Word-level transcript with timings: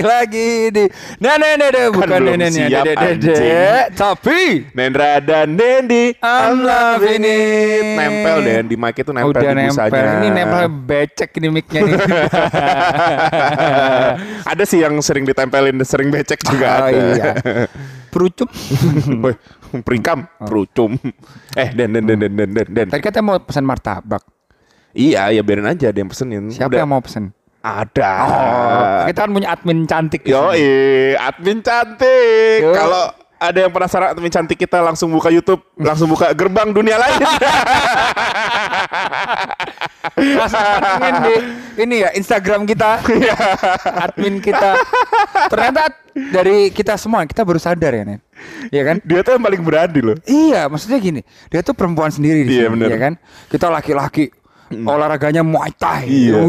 balik 0.00 0.08
lagi 0.08 0.50
di 0.72 0.84
nenek 1.20 1.52
nenek 1.60 1.86
bukan 1.92 2.08
Kan 2.08 2.20
neneknya 2.24 2.66
siap, 2.72 2.82
dedek 2.82 2.96
dedek 2.96 3.20
anjing. 3.20 3.92
tapi 3.92 4.40
Nendra 4.72 5.12
dan 5.20 5.52
Dendi. 5.52 6.16
I'm 6.18 6.64
loving 6.64 7.20
it. 7.20 7.84
Nempel 8.00 8.36
Den 8.40 8.62
Di 8.64 8.74
mic 8.74 8.96
itu 8.96 9.10
nempel 9.12 9.30
udah 9.30 9.42
di 9.42 9.46
nempel. 9.52 9.86
Busanya 9.86 10.12
ini 10.16 10.28
nempel 10.32 10.64
becek 10.72 11.28
ini 11.36 11.46
micnya 11.50 11.80
nih. 11.84 11.94
Ada 14.50 14.62
sih 14.64 14.80
yang 14.80 14.94
sering 15.00 15.22
ditempelin 15.22 15.76
Sering 15.84 16.08
becek 16.08 16.40
juga 16.42 16.66
Oh, 16.70 16.86
ada. 16.86 17.02
iya. 17.12 17.30
perucup 18.12 18.48
Woi, 19.20 19.34
Peringkam 19.82 20.24
Perucum. 20.40 20.96
Eh 21.52 21.68
Den 21.70 21.92
Den 21.92 22.04
Den 22.04 22.18
Den 22.18 22.32
Den 22.34 22.50
Den, 22.50 22.66
Den. 22.66 22.86
tadi 22.88 23.00
katanya 23.00 23.24
mau 23.26 23.36
pesan 23.38 23.62
martabak. 23.62 24.22
Iya 24.90 25.30
ya 25.30 25.40
biarin 25.40 25.66
aja 25.66 25.86
Ada 25.86 25.98
yang 25.98 26.08
pesenin. 26.08 26.48
Siapa 26.48 26.68
Udah. 26.68 26.78
yang 26.80 26.88
mau 26.88 26.98
pesen 26.98 27.30
Ada 27.60 28.12
oh 28.24 29.04
kita 29.04 29.20
kan 29.20 29.30
punya 29.30 29.48
admin 29.52 29.84
cantik 29.84 30.24
Yo, 30.24 30.48
admin 31.14 31.60
cantik. 31.60 32.64
Kalau 32.64 33.12
ada 33.36 33.58
yang 33.58 33.68
penasaran 33.68 34.12
admin 34.12 34.28
cantik 34.28 34.56
kita 34.56 34.80
langsung 34.80 35.08
buka 35.08 35.28
YouTube, 35.28 35.60
langsung 35.76 36.08
buka 36.08 36.32
gerbang 36.32 36.72
dunia 36.72 36.96
lain. 36.96 37.20
Langsung 40.16 40.60
pantengin 40.60 41.16
di 41.20 41.34
ini 41.80 41.96
ya 42.00 42.10
Instagram 42.12 42.64
kita 42.64 43.00
Iya. 43.08 43.36
admin 44.08 44.40
kita 44.40 44.76
ternyata 45.48 45.92
dari 46.12 46.68
kita 46.68 46.96
semua 46.96 47.24
kita 47.24 47.44
baru 47.44 47.56
sadar 47.56 47.92
ya 47.94 48.04
Nen 48.04 48.20
Iya 48.68 48.82
kan 48.84 48.96
Dia 49.04 49.20
tuh 49.20 49.36
yang 49.36 49.44
paling 49.44 49.60
berani 49.60 50.00
loh. 50.00 50.16
Iya, 50.24 50.64
maksudnya 50.66 50.96
gini, 50.96 51.20
dia 51.52 51.60
tuh 51.60 51.76
perempuan 51.76 52.08
sendiri 52.08 52.40
di 52.42 52.56
Iya, 52.56 52.68
sini, 52.68 52.72
bener. 52.72 52.88
ya 52.88 52.98
kan? 52.98 53.12
Kita 53.48 53.68
laki-laki 53.68 54.32
olahraganya 54.70 55.42
Muay 55.42 55.74
Thai. 55.74 56.06
Iya. 56.06 56.40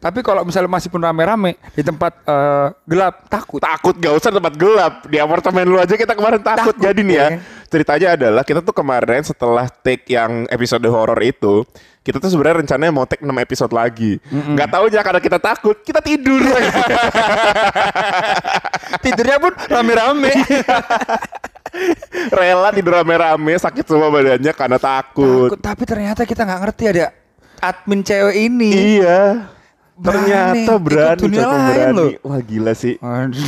Tapi 0.00 0.24
kalau 0.24 0.42
misalnya 0.48 0.72
masih 0.72 0.88
pun 0.88 1.00
rame-rame 1.04 1.60
di 1.76 1.82
tempat 1.84 2.12
eh, 2.24 2.66
gelap 2.88 3.28
takut. 3.28 3.60
Takut 3.60 3.94
gak 4.00 4.14
usah 4.16 4.30
tempat 4.32 4.54
gelap 4.56 5.04
Di 5.06 5.20
apartemen 5.20 5.68
lu 5.68 5.76
aja 5.76 5.92
kita 5.92 6.16
kemarin 6.16 6.40
takut, 6.40 6.72
Takut, 6.72 6.76
Jadi 6.80 7.00
nih 7.04 7.16
ya 7.16 7.28
ya? 7.28 7.38
Ceritanya 7.68 8.08
adalah 8.16 8.42
Kita 8.42 8.60
tuh 8.64 8.74
kemarin 8.74 9.22
setelah 9.22 9.68
take 9.68 10.08
yang 10.08 10.48
episode 10.48 10.82
horor 10.88 11.20
itu 11.20 11.62
Kita 12.00 12.16
tuh 12.16 12.32
sebenarnya 12.32 12.64
rencananya 12.64 12.92
mau 12.92 13.04
take 13.04 13.22
6 13.22 13.30
episode 13.30 13.72
lagi 13.76 14.16
Gak 14.30 14.68
tahu 14.72 14.88
aja 14.88 15.00
karena 15.04 15.20
kita 15.20 15.38
takut 15.38 15.76
Kita 15.84 16.00
tidur 16.00 16.40
Tidurnya 19.04 19.38
pun 19.38 19.52
rame-rame. 19.70 20.32
Rela 22.34 22.74
tidur 22.74 22.98
rame-rame 22.98 23.54
Sakit 23.54 23.86
semua 23.86 24.10
badannya 24.10 24.52
karena 24.52 24.78
takut, 24.82 25.54
takut. 25.54 25.60
Tapi 25.62 25.82
ternyata 25.86 26.26
kita 26.26 26.42
nggak 26.42 26.60
ngerti 26.66 26.84
ada 26.90 27.06
admin 27.60 28.00
cewek 28.00 28.36
ini. 28.38 28.70
Iya 28.98 29.46
Berani, 29.94 30.64
Ternyata 30.64 30.72
berani 30.80 31.20
dunia 31.20 31.44
lain 31.44 31.60
berani. 31.60 31.92
loh. 31.92 32.10
Wah 32.24 32.40
gila 32.40 32.72
sih 32.72 32.96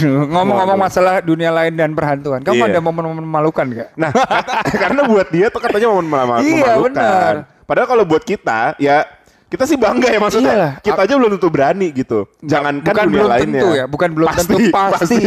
ngomong-ngomong 0.05 0.77
masalah 0.79 1.15
dunia 1.19 1.49
lain 1.49 1.73
dan 1.73 1.97
perhantuan, 1.97 2.45
kamu 2.45 2.61
Iya. 2.61 2.69
ada 2.69 2.81
momen-momen 2.83 3.25
memalukan 3.25 3.65
gak? 3.65 3.89
Nah, 3.97 4.13
kata- 4.13 4.61
karena 4.85 5.01
buat 5.03 5.29
dia 5.29 5.49
tuh 5.49 5.59
katanya 5.59 5.89
momen 5.89 6.07
mema- 6.07 6.45
Iya, 6.45 6.77
memalukan. 6.77 6.93
benar. 6.93 7.35
Padahal 7.65 7.89
kalau 7.89 8.05
buat 8.05 8.21
kita, 8.21 8.77
ya 8.77 9.09
kita 9.49 9.65
sih 9.65 9.81
bangga 9.81 10.09
ya 10.09 10.21
maksudnya. 10.21 10.53
Iyalah. 10.53 10.73
Kita 10.81 11.01
aja 11.01 11.15
belum 11.17 11.31
tentu 11.33 11.49
berani 11.49 11.89
gitu. 11.89 12.29
Jangankan 12.43 12.85
bukan 12.85 13.01
dunia 13.03 13.17
belum 13.17 13.31
lainnya. 13.33 13.49
tentu 13.49 13.69
ya, 13.73 13.85
bukan 13.87 14.09
belum 14.13 14.29
tentu, 14.31 14.57
pasti. 14.69 15.21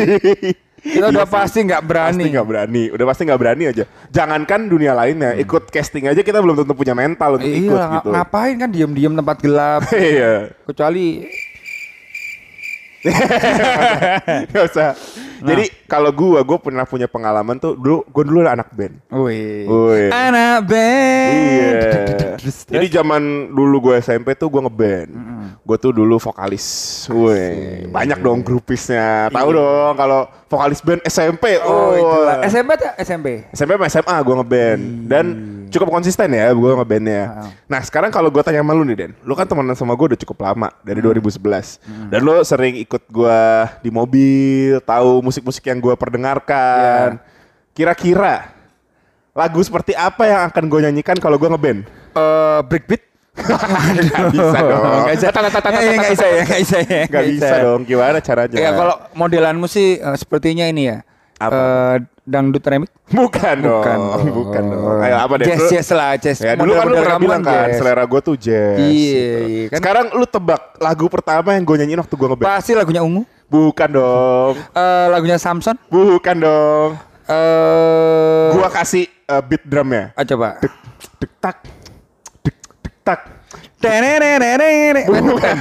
Kita 0.85 1.09
udah 1.09 1.25
Iya 1.25 1.33
pasti 1.33 1.59
nggak 1.65 1.81
berani. 1.81 2.13
Pasti 2.21 2.29
nggak 2.29 2.47
berani. 2.47 2.83
Udah 2.93 3.05
pasti 3.09 3.21
nggak 3.25 3.39
berani 3.41 3.63
aja. 3.65 3.83
Jangankan 4.13 4.69
dunia 4.69 4.93
lainnya, 4.93 5.33
ikut 5.33 5.73
casting 5.73 6.05
aja 6.05 6.21
kita 6.21 6.37
belum 6.37 6.61
tentu 6.61 6.77
punya 6.77 6.93
mental 6.93 7.41
untuk 7.41 7.49
ikut 7.49 7.73
Iya, 7.73 7.93
gitu. 7.97 8.09
ngapain 8.13 8.55
kan 8.61 8.69
diem-diem 8.69 9.13
tempat 9.17 9.37
gelap. 9.41 9.81
Iya. 9.95 10.53
Kecuali 10.69 11.25
Gak 14.53 14.63
usah. 14.71 14.89
Nah. 15.43 15.47
Jadi 15.51 15.65
kalau 15.85 16.09
gua, 16.15 16.41
gua 16.41 16.57
pernah 16.57 16.87
punya 16.87 17.05
pengalaman 17.05 17.59
tuh 17.59 17.75
dulu, 17.77 18.01
gua 18.09 18.23
dulu 18.23 18.39
anak 18.47 18.71
band. 18.73 18.95
Wih. 19.11 19.67
Wih. 19.67 20.09
Anak 20.09 20.65
band. 20.65 21.33
Iya. 21.35 22.35
Jadi 22.45 22.87
zaman 22.91 23.49
dulu 23.49 23.89
gue 23.89 23.95
SMP 24.03 24.37
tuh 24.37 24.51
gue 24.51 24.61
ngeband. 24.61 25.09
Gue 25.65 25.77
tuh 25.81 25.91
dulu 25.95 26.21
vokalis. 26.21 26.65
Wih, 27.09 27.89
banyak 27.89 28.21
dong 28.21 28.45
grupisnya. 28.45 29.33
Tahu 29.33 29.49
dong 29.55 29.93
kalau 29.97 30.29
vokalis 30.45 30.79
band 30.83 31.01
SMP. 31.07 31.57
Iya. 31.57 31.65
Oh, 31.65 31.93
Oh. 31.95 32.27
SMP 32.45 32.75
SMP. 33.01 33.27
SMP 33.49 33.71
sama 33.73 33.87
SMA 33.89 34.15
gue 34.21 34.35
ngeband 34.35 34.81
dan 35.09 35.25
cukup 35.75 35.91
konsisten 35.91 36.31
ya 36.31 36.55
gue 36.55 36.71
ngebandnya. 36.79 37.51
Nah 37.67 37.81
sekarang 37.83 38.07
kalau 38.07 38.31
gue 38.31 38.39
tanya 38.39 38.63
sama 38.63 38.71
lu 38.71 38.87
nih 38.87 38.95
Den, 38.95 39.11
lu 39.27 39.35
kan 39.35 39.43
temenan 39.43 39.75
sama 39.75 39.91
gue 39.99 40.15
udah 40.15 40.19
cukup 40.23 40.47
lama 40.47 40.71
dari 40.87 41.03
2011 41.03 42.09
dan 42.09 42.19
lu 42.23 42.39
sering 42.47 42.79
ikut 42.79 43.03
gue 43.11 43.41
di 43.83 43.91
mobil, 43.91 44.79
tahu 44.87 45.19
musik-musik 45.19 45.67
yang 45.67 45.83
gue 45.83 45.93
perdengarkan. 45.99 47.19
Kira-kira 47.75 48.55
lagu 49.35 49.59
seperti 49.59 49.91
apa 49.91 50.23
yang 50.23 50.41
akan 50.47 50.63
gue 50.71 50.79
nyanyikan 50.87 51.19
kalau 51.19 51.35
gue 51.35 51.51
ngeband? 51.51 51.83
Eh 52.15 52.59
breakbeat. 52.71 53.03
Nggak 53.35 54.31
bisa 54.31 54.59
dong. 54.63 54.83
Nggak 55.03 55.15
bisa. 55.19 55.27
Eh, 55.27 55.95
nggak 55.99 56.11
bisa 56.15 56.25
ya, 56.25 56.43
nggak 56.47 56.61
bisa 56.63 56.77
ya. 56.79 57.03
Gak 57.11 57.25
bisa 57.27 57.55
dong, 57.59 57.81
gimana 57.83 58.17
caranya? 58.23 58.55
Ya 58.55 58.71
kalau 58.71 58.95
modelanmu 59.11 59.67
sih 59.67 59.99
eh, 59.99 60.15
sepertinya 60.15 60.63
ini 60.71 60.87
ya. 60.87 61.03
Apa? 61.35 61.51
Eh, 61.51 62.14
dangdut 62.25 62.65
remix. 62.65 62.89
Bukan 63.05 63.55
dong, 63.61 63.85
Bukan 63.85 63.97
bukan, 64.33 64.63
dong. 64.65 64.97
Ayo 64.99 65.15
apa 65.21 65.33
deh? 65.37 65.45
Jazz, 65.45 65.61
Lu- 65.61 65.69
jazz 65.71 65.89
lah, 65.93 66.11
jazz. 66.17 66.37
Ya 66.41 66.57
dulu 66.57 66.73
kan 66.73 66.85
lu 66.85 66.95
pernah 66.97 67.19
bilang 67.21 67.41
kan, 67.41 67.69
jazz. 67.69 67.77
selera 67.77 68.03
gue 68.03 68.19
tuh 68.19 68.35
jazz. 68.35 68.77
Iya, 68.81 68.89
gitu. 68.89 69.45
iya, 69.45 69.63
kan. 69.69 69.77
Sekarang 69.77 70.05
lu 70.11 70.25
tebak 70.25 70.61
lagu 70.77 71.05
pertama 71.05 71.49
yang 71.53 71.63
gue 71.63 71.75
nyanyiin 71.79 72.01
waktu 72.01 72.15
gue 72.17 72.27
ngeband. 72.27 72.49
Pasti 72.49 72.71
lagunya 72.73 73.05
Ungu. 73.05 73.23
Bukan 73.45 73.89
dong, 73.93 74.57
Eh 74.73 75.07
lagunya 75.07 75.37
Samson. 75.37 75.77
bukan 75.87 76.35
dong. 76.35 76.91
Eh 77.25 78.49
Gua 78.51 78.69
kasih 78.69 79.05
uh, 79.25 79.41
beat 79.41 79.61
drumnya. 79.61 80.09
ah, 80.13 80.25
coba. 80.25 80.57
Dek, 80.59 80.73
dek 81.17 81.31
tak, 81.37 81.55
Bukan. 83.85 85.55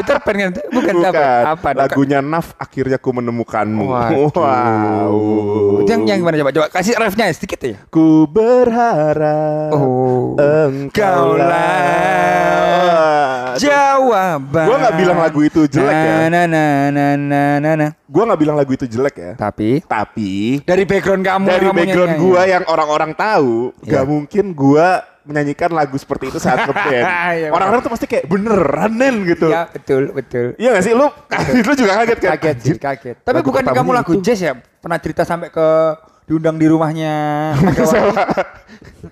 Peter 0.00 0.18
Pan 0.20 0.34
kan? 0.36 0.52
Bukan, 0.70 0.94
Bukan. 1.00 1.42
Apa? 1.48 1.68
Lagunya 1.74 2.20
Naf 2.20 2.52
akhirnya 2.56 2.98
ku 3.00 3.10
menemukanmu. 3.12 3.84
Waduh. 3.88 4.30
Wow. 4.34 5.16
Yang 5.88 6.00
yang 6.08 6.18
gimana 6.20 6.36
coba? 6.40 6.50
Coba 6.52 6.66
kasih 6.70 6.94
refnya 6.96 7.32
sedikit 7.32 7.60
ya. 7.60 7.76
Ku 7.88 8.28
berharap 8.28 9.72
Oh. 9.72 10.36
engkau 10.36 11.36
lah. 11.38 12.24
Jawaban. 13.54 14.66
Gua 14.66 14.76
nggak 14.82 14.96
bilang 14.98 15.18
lagu 15.22 15.40
itu 15.46 15.60
jelek 15.70 15.94
ya. 15.94 16.26
Na 16.26 16.42
na 16.46 16.90
na 16.90 17.14
na 17.14 17.42
na 17.62 17.70
na. 17.78 17.88
Gua 18.10 18.26
nggak 18.26 18.40
bilang 18.40 18.56
lagu 18.58 18.72
itu 18.74 18.86
jelek 18.86 19.14
ya. 19.14 19.32
Tapi 19.38 19.82
Tapi 19.86 20.60
dari 20.66 20.82
background 20.82 21.22
kamu 21.22 21.46
dari 21.46 21.68
background 21.70 22.14
gua 22.18 22.42
yang 22.46 22.64
orang-orang 22.66 23.14
tahu, 23.14 23.70
gak 23.86 24.04
mungkin 24.06 24.50
gua 24.52 25.02
menyanyikan 25.24 25.72
lagu 25.72 25.96
seperti 25.96 26.28
itu 26.28 26.38
saat 26.38 26.64
ngeband. 26.64 26.92
Iya, 27.34 27.48
Orang-orang 27.50 27.80
tuh 27.80 27.90
pasti 27.90 28.06
kayak 28.06 28.28
beneran 28.28 28.92
Nen 28.94 29.24
gitu. 29.24 29.48
Ya 29.48 29.66
betul 29.66 30.12
betul. 30.12 30.54
Iya 30.54 30.76
gak 30.76 30.84
sih 30.84 30.92
lu? 30.92 31.08
lu 31.66 31.72
juga 31.74 31.92
kaget 32.04 32.18
kan? 32.20 32.30
Kaget 32.36 32.56
sih 32.60 32.76
kaget. 32.78 33.16
Tapi 33.24 33.36
Lagu 33.40 33.48
bukan 33.48 33.62
kamu 33.66 33.90
lagu 33.90 34.12
itu. 34.14 34.22
jazz 34.22 34.40
ya? 34.40 34.52
Pernah 34.54 34.98
cerita 35.00 35.24
sampai 35.24 35.48
ke 35.48 35.66
diundang 36.24 36.56
di 36.56 36.66
rumahnya? 36.68 37.14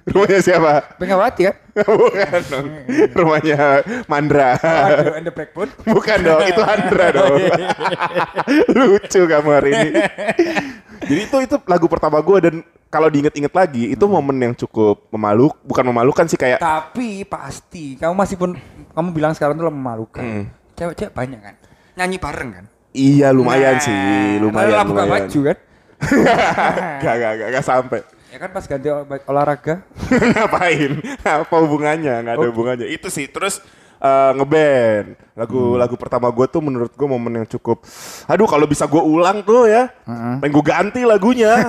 Rumahnya 0.10 0.40
siapa? 0.42 0.98
Megawati 0.98 1.40
kan? 1.46 1.54
Bukan 1.86 2.42
dong. 2.50 2.66
Rumahnya 3.14 3.86
Mandra. 4.10 4.58
Aduh, 4.58 5.14
and 5.14 5.26
the. 5.30 5.32
Bukan 5.94 6.18
dong, 6.26 6.42
itu 6.42 6.62
Andra 6.62 7.06
dong. 7.14 7.38
Lucu 8.74 9.20
kamu 9.30 9.48
hari 9.54 9.70
ini. 9.70 9.90
Jadi 11.06 11.20
itu 11.22 11.36
itu 11.46 11.56
lagu 11.70 11.86
pertama 11.86 12.18
gue 12.18 12.38
dan 12.42 12.54
kalau 12.90 13.08
diinget-inget 13.08 13.54
lagi 13.54 13.94
itu 13.94 14.04
momen 14.04 14.36
yang 14.42 14.54
cukup 14.58 15.06
memaluk, 15.14 15.54
bukan 15.64 15.84
memalukan 15.86 16.26
sih 16.26 16.36
kayak 16.36 16.58
Tapi 16.58 17.24
pasti 17.24 17.94
kamu 17.96 18.14
masih 18.14 18.36
pun 18.36 18.50
kamu 18.92 19.08
bilang 19.14 19.32
sekarang 19.38 19.54
tuh 19.54 19.70
memalukan. 19.70 20.22
Hmm. 20.22 20.44
Cewek-cewek 20.74 21.14
banyak 21.14 21.40
kan? 21.40 21.54
Nyanyi 21.94 22.18
bareng 22.18 22.50
kan? 22.52 22.66
iya 22.92 23.32
lumayan 23.32 23.80
Nah, 23.80 23.84
sih, 23.88 24.36
lumayan. 24.36 24.84
Buka 24.84 25.04
lumayan. 25.08 25.24
baju 25.24 25.40
kan? 25.48 25.56
gak, 27.00 27.14
gak, 27.16 27.32
gak, 27.40 27.48
gak 27.56 27.64
sampai. 27.64 28.00
Ya 28.32 28.40
kan 28.40 28.48
pas 28.48 28.64
ganti 28.64 28.88
ol- 28.88 29.04
olahraga. 29.28 29.84
Ngapain? 30.32 31.04
Apa 31.20 31.56
hubungannya? 31.60 32.14
Gak 32.24 32.34
ada 32.40 32.48
hubungannya. 32.48 32.88
Itu 32.88 33.12
sih. 33.12 33.28
Terus 33.28 33.60
eh, 34.00 34.30
ngeband. 34.32 35.20
Lagu 35.36 35.76
lagu 35.76 35.94
pertama 36.00 36.32
gue 36.32 36.46
tuh 36.48 36.64
menurut 36.64 36.96
gue 36.96 37.04
momen 37.04 37.44
yang 37.44 37.48
cukup. 37.48 37.84
Aduh 38.24 38.48
kalau 38.48 38.64
bisa 38.64 38.88
gue 38.88 39.04
ulang 39.04 39.44
tuh 39.44 39.68
ya. 39.68 39.92
Pengen 40.40 40.48
gue 40.48 40.64
ganti 40.64 41.00
lagunya. 41.04 41.60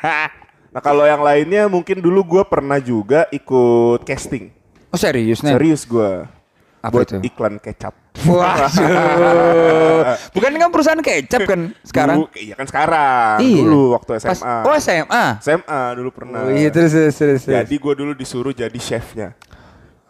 nah 0.74 0.78
kalau 0.78 1.02
yang 1.02 1.18
lainnya 1.18 1.66
mungkin 1.66 1.98
dulu 1.98 2.38
gue 2.38 2.42
pernah 2.46 2.78
juga 2.78 3.26
ikut 3.34 4.06
casting. 4.06 4.54
Oh 4.94 4.98
serius 5.02 5.42
nih? 5.42 5.58
Serius 5.58 5.82
gue. 5.82 6.37
Apa 6.78 6.94
Buat 6.94 7.10
itu? 7.10 7.18
iklan 7.26 7.54
kecap. 7.58 7.94
Waduh. 8.22 8.70
Bukan 10.34 10.50
kan 10.58 10.70
perusahaan 10.70 11.02
kecap 11.02 11.42
kan 11.46 11.60
sekarang? 11.82 12.16
Dulu, 12.22 12.26
iya 12.38 12.54
kan 12.54 12.66
sekarang. 12.70 13.36
Iya. 13.42 13.62
Dulu 13.62 13.82
waktu 13.98 14.10
SMA. 14.22 14.30
Pas, 14.30 14.40
oh 14.66 14.74
SMA. 14.78 15.24
SMA 15.42 15.82
dulu 15.98 16.10
pernah. 16.14 16.46
Oh 16.46 16.50
iya 16.54 16.70
terus 16.70 16.94
terus 16.94 17.14
terus. 17.18 17.42
terus. 17.46 17.54
Jadi 17.66 17.74
gue 17.78 17.94
dulu 17.98 18.12
disuruh 18.14 18.54
jadi 18.54 18.78
chefnya. 18.78 19.34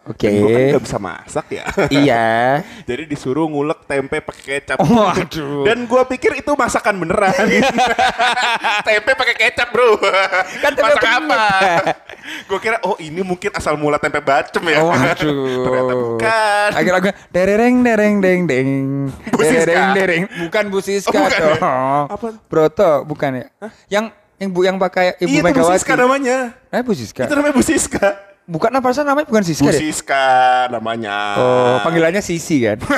Oke. 0.07 0.25
Dan 0.25 0.33
gue 0.39 0.49
kan 0.49 0.61
gak 0.79 0.83
bisa 0.87 0.97
masak 0.97 1.45
ya. 1.51 1.65
Iya. 1.99 2.27
Jadi 2.89 3.03
disuruh 3.05 3.45
ngulek 3.51 3.83
tempe 3.83 4.23
pakai 4.23 4.43
kecap. 4.63 4.77
Waduh. 4.79 5.67
Dan 5.67 5.85
gue 5.85 6.01
pikir 6.15 6.39
itu 6.39 6.51
masakan 6.55 6.95
beneran. 7.03 7.35
tempe 8.87 9.11
pakai 9.13 9.35
kecap 9.35 9.67
bro. 9.75 9.99
Kan 10.63 10.71
tempe 10.73 10.93
Masak 10.95 11.03
apa? 11.03 11.43
gue 12.45 12.59
kira 12.61 12.77
oh 12.85 12.95
ini 13.01 13.21
mungkin 13.25 13.51
asal 13.53 13.75
mula 13.75 13.99
tempe 13.99 14.23
bacem 14.23 14.63
ya. 14.65 14.79
Waduh. 14.81 15.67
Ternyata 15.67 15.93
bukan. 15.93 16.69
Akhir 16.73 16.91
lagu 16.95 17.09
dereng 17.29 17.75
dereng 17.83 18.13
deng 18.23 18.39
deng. 18.47 18.67
Bu 19.35 19.41
Siska. 19.43 19.65
Dereng 19.67 19.89
dereng. 19.93 20.23
Bukan 20.47 20.63
Bu 20.71 20.79
Siska 20.79 21.11
Oh, 21.11 21.25
bukan 21.27 21.41
ya? 21.41 21.55
Apa? 22.07 22.27
Broto 22.47 22.91
bukan 23.03 23.31
ya? 23.43 23.45
Yang 23.91 24.05
yang 24.39 24.49
Bu 24.55 24.63
yang 24.63 24.77
pakai 24.79 25.19
Ibu 25.19 25.27
Iya 25.35 25.41
Megawati. 25.43 25.75
Siska 25.83 25.93
namanya. 25.99 26.55
Eh 26.71 26.79
Bu 26.79 26.95
Siska. 26.95 27.27
Itu 27.27 27.35
namanya 27.35 27.53
Bu 27.53 27.63
Siska. 27.65 28.28
Bukan 28.49 28.73
apa 28.73 28.89
sih 28.89 29.05
namanya 29.05 29.29
bukan 29.29 29.45
Siska 29.45 29.69
Bu. 29.69 29.77
Siska 29.77 30.25
namanya. 30.73 31.37
Oh, 31.37 31.77
panggilannya 31.85 32.17
Sisi 32.25 32.65
kan. 32.65 32.81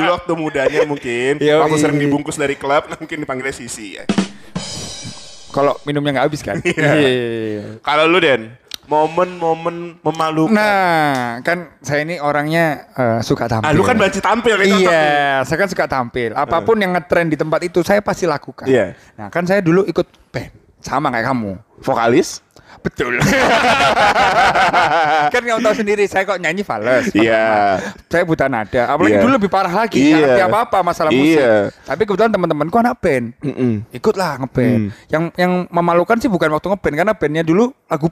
Dulu 0.00 0.08
waktu 0.16 0.32
mudanya 0.32 0.80
mungkin 0.88 1.36
Yoi. 1.36 1.60
Waktu 1.60 1.76
sering 1.76 1.98
dibungkus 2.00 2.40
dari 2.40 2.56
klub 2.56 2.88
Mungkin 3.00 3.20
dipanggilnya 3.20 3.52
Sisi 3.52 4.00
ya 4.00 4.04
Kalau 5.52 5.76
minumnya 5.84 6.16
nggak 6.18 6.26
habis 6.32 6.40
kan. 6.40 6.56
Iya. 6.64 7.84
Kalau 7.84 8.08
lu 8.08 8.16
Den 8.22 8.56
Momen-momen 8.88 10.00
memalukan 10.00 10.56
Nah, 10.56 11.44
kan 11.44 11.76
saya 11.84 12.08
ini 12.08 12.16
orangnya 12.24 12.88
eh, 12.96 13.20
suka 13.20 13.44
tampil. 13.44 13.68
Ah 13.68 13.76
lu 13.76 13.84
kan 13.84 14.00
banci 14.00 14.16
tampil 14.24 14.56
kan. 14.56 14.64
Iya, 14.64 15.04
saya 15.44 15.56
kan 15.60 15.68
suka 15.68 15.84
tampil. 15.84 16.32
Apa 16.32 16.64
pun 16.64 16.80
yang 16.80 16.96
ngetren 16.96 17.28
di 17.28 17.36
tempat 17.36 17.68
itu 17.68 17.84
saya 17.84 18.00
pasti 18.00 18.24
lakukan. 18.24 18.64
Iya. 18.64 18.96
Nah, 19.20 19.28
kan 19.28 19.44
saya 19.44 19.60
dulu 19.60 19.84
ikut 19.84 20.08
band 20.32 20.56
sama 20.80 21.12
kayak 21.12 21.28
kamu. 21.28 21.67
Vokalis 21.82 22.46
Betul. 22.78 23.18
kan 25.34 25.42
kamu 25.42 25.60
tahu 25.60 25.74
sendiri 25.74 26.04
saya 26.06 26.22
kok 26.24 26.38
nyanyi 26.38 26.62
fals. 26.62 27.10
Iya 27.10 27.78
Saya 28.06 28.22
buta 28.22 28.46
nada. 28.46 28.86
Apalagi 28.86 29.18
Iya. 29.18 29.22
dulu 29.24 29.32
lebih 29.34 29.50
parah 29.50 29.72
lagi. 29.72 29.98
Iya. 29.98 30.14
Nggak 30.14 30.22
ngerti 30.22 30.42
apa-apa 30.46 30.78
masalah 30.86 31.10
musik. 31.10 31.38
Iya. 31.38 31.54
Tapi 31.74 32.02
kebetulan 32.06 32.32
teman-temanku 32.32 32.76
anak 32.78 32.94
band. 33.02 33.26
Mm-mm. 33.42 33.72
Ikutlah 33.90 34.38
ngeband. 34.40 34.78
Hmm. 34.78 34.88
Yang 35.10 35.22
yang 35.36 35.52
memalukan 35.68 36.16
sih 36.22 36.30
bukan 36.30 36.48
waktu 36.54 36.66
ngeband 36.70 36.94
karena 36.94 37.12
bandnya 37.18 37.44
dulu 37.44 37.74
lagu. 37.90 38.08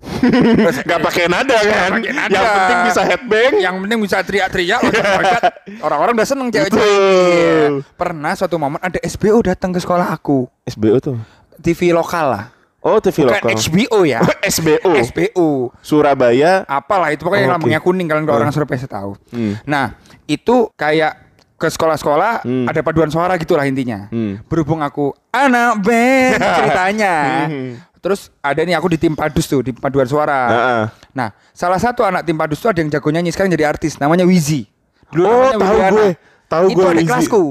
Terus 0.00 0.76
Gak 0.88 1.00
pakai 1.04 1.28
nada 1.28 1.56
kan 1.60 1.90
pakai 2.00 2.14
nada. 2.16 2.32
Yang 2.32 2.48
penting 2.56 2.78
bisa 2.88 3.02
headbang 3.04 3.52
yang 3.60 3.74
penting 3.84 3.98
bisa 4.00 4.16
teriak-teriak 4.24 4.80
loncat-loncat. 4.80 5.42
orang-orang 5.84 6.12
udah 6.16 6.28
seneng 6.28 6.48
cewek-cewek. 6.48 6.88
Iya. 6.88 7.84
pernah 8.00 8.32
suatu 8.32 8.56
momen 8.56 8.80
ada 8.80 8.96
SBO 9.04 9.44
datang 9.44 9.76
ke 9.76 9.80
sekolah 9.80 10.08
aku 10.08 10.48
SBO 10.64 10.96
tuh 10.98 11.16
TV 11.60 11.92
lokal 11.92 12.32
lah 12.32 12.44
Oh 12.80 12.96
TV 12.96 13.22
bukan 13.22 13.36
lokal 13.36 13.50
HBO 13.52 13.98
ya 14.02 14.20
SBO 14.54 14.90
SBO 14.98 15.48
Surabaya 15.80 16.64
apalah 16.64 17.10
itu 17.10 17.20
pokoknya 17.20 17.36
Oh, 17.36 17.44
yang 17.44 17.50
oke. 17.50 17.56
lambangnya 17.60 17.80
kuning 17.80 18.06
kalian 18.06 18.24
kalau 18.24 18.38
orang 18.38 18.50
Surabaya 18.50 18.80
tahu 18.82 19.12
Hmm. 19.28 19.60
nah 19.62 19.94
itu 20.24 20.72
kayak 20.74 21.12
ke 21.54 21.68
sekolah-sekolah 21.68 22.40
Hmm. 22.40 22.64
ada 22.64 22.80
paduan 22.80 23.08
suara 23.08 23.36
gitulah 23.36 23.64
intinya 23.64 24.08
Hmm. 24.08 24.40
berhubung 24.46 24.80
aku 24.80 25.12
anak 25.28 25.76
band 25.78 26.40
ceritanya 26.56 27.14
Hmm. 27.46 27.70
terus 27.98 28.32
ada 28.38 28.58
nih 28.58 28.72
aku 28.72 28.88
di 28.88 28.98
tim 28.98 29.12
padus 29.12 29.44
tuh 29.44 29.60
di 29.60 29.72
paduan 29.72 30.08
suara 30.08 30.40
Nah, 30.48 30.84
Nah, 31.10 31.28
salah 31.52 31.76
satu 31.76 32.00
anak 32.00 32.22
tim 32.22 32.32
Padus 32.32 32.56
tuh 32.56 32.70
ada 32.70 32.78
yang 32.78 32.88
jago 32.88 33.10
nyanyi 33.10 33.28
sekarang 33.28 33.50
jadi 33.50 33.66
artis, 33.66 33.98
namanya 33.98 34.22
Wizi. 34.22 34.62
Dulu 35.10 35.26
Oh, 35.26 35.50
namanya 35.50 35.58
tahu 35.58 35.74
Wiliana. 35.74 35.90
gue. 35.90 36.08
Tahu 36.46 36.64
itu 36.64 36.72
gue 36.72 36.86
ada 36.86 36.94
Wizi. 36.96 37.10
kelasku 37.10 37.42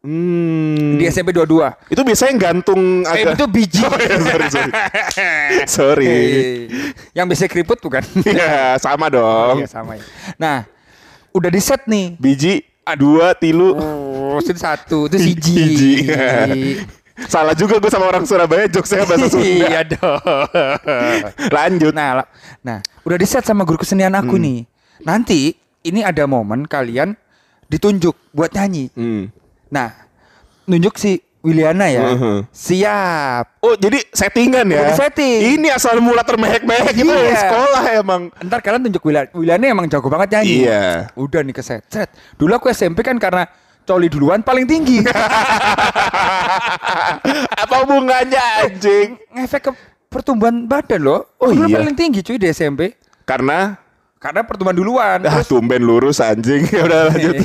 hmm. 0.00 0.96
di 0.96 1.04
SMP 1.06 1.30
22. 1.30 1.92
Itu 1.92 2.00
biasanya 2.00 2.34
gantung 2.36 3.04
Eh, 3.04 3.12
agak 3.24 3.34
itu 3.36 3.44
biji. 3.46 3.82
Oh, 3.88 3.96
ya, 3.96 4.16
sorry, 4.18 4.46
sorry. 4.48 4.72
Sorry. 5.80 6.08
Eh, 6.08 6.56
yang 7.12 7.26
biasa 7.26 7.46
keriput 7.46 7.78
bukan? 7.78 8.02
Iya, 8.26 8.76
sama 8.76 9.08
dong. 9.08 9.60
Iya, 9.64 9.68
sama 9.68 9.96
ya. 9.96 10.04
Nah, 10.36 10.64
udah 11.30 11.50
di 11.50 11.60
set 11.60 11.84
nih. 11.84 12.16
Biji 12.16 12.64
dua 12.98 13.38
tilu. 13.38 13.78
Oh, 13.78 14.42
itu 14.42 14.50
satu, 14.56 15.06
itu 15.06 15.16
siji. 15.20 15.54
Siji. 15.54 15.92
Salah 17.20 17.52
juga 17.52 17.76
gue 17.76 17.86
sama 17.86 18.08
orang 18.08 18.24
Surabaya 18.24 18.64
jokesnya 18.66 19.04
bahasa 19.04 19.28
Sunda. 19.28 19.44
iya 19.44 19.84
dong. 19.84 20.48
Lanjut. 21.52 21.92
Nah, 21.92 22.24
la- 22.24 22.30
nah, 22.64 22.78
udah 23.04 23.16
di 23.20 23.26
set 23.28 23.44
sama 23.44 23.62
guru 23.62 23.76
kesenian 23.76 24.16
aku 24.16 24.40
Hmm. 24.40 24.42
nih. 24.42 24.58
Nanti 25.04 25.52
ini 25.84 26.00
ada 26.00 26.24
momen 26.24 26.64
kalian 26.64 27.14
ditunjuk 27.68 28.16
buat 28.32 28.50
nyanyi. 28.50 28.88
Hmm. 28.96 29.28
Nah, 29.70 29.88
nunjuk 30.66 30.98
si 30.98 31.18
Wiliana 31.40 31.88
ya. 31.88 32.04
Mhm. 32.12 32.52
Siap. 32.52 33.64
Oh 33.64 33.72
jadi 33.72 34.04
settingan 34.12 34.68
ya? 34.68 34.92
Udah 34.92 35.08
setting. 35.08 35.56
Ini 35.56 35.72
asal 35.72 35.96
mula 35.96 36.20
termehek-mehek 36.20 36.92
gitu 36.92 37.08
Iya. 37.08 37.48
sekolah 37.48 37.82
emang. 37.96 38.22
Ntar 38.44 38.60
kalian 38.60 38.84
tunjuk 38.84 39.00
Wiliana. 39.00 39.32
Wiliana 39.32 39.64
emang 39.64 39.88
jago 39.88 40.12
banget 40.12 40.36
nyanyi. 40.36 40.68
Iya. 40.68 41.08
Udah 41.16 41.40
nih 41.40 41.56
keset. 41.56 41.80
Set. 41.88 42.12
Dulu 42.36 42.52
aku 42.52 42.68
SMP 42.68 43.00
kan 43.00 43.16
karena 43.16 43.48
coli 43.88 44.12
duluan 44.12 44.44
paling 44.44 44.68
tinggi. 44.68 45.00
Apa 47.56 47.74
hubungannya 47.84 48.42
anjing? 48.60 49.08
Ngefek 49.32 49.62
ke 49.64 49.72
pertumbuhan 50.06 50.68
badan 50.68 51.00
loh. 51.00 51.24
Oh 51.40 51.48
Dulu 51.48 51.66
iya. 51.66 51.76
paling 51.80 51.96
tinggi 51.96 52.20
cuy 52.20 52.36
di 52.36 52.52
SMP. 52.52 52.94
Karena 53.24 53.80
Karena 54.20 54.44
pertumbuhan 54.44 54.76
duluan. 54.76 55.18
ah 55.24 55.40
tumben 55.40 55.80
lurus 55.80 56.20
anjing. 56.20 56.68
Ya 56.68 56.84
udah 56.88 57.00
lanjut. 57.08 57.34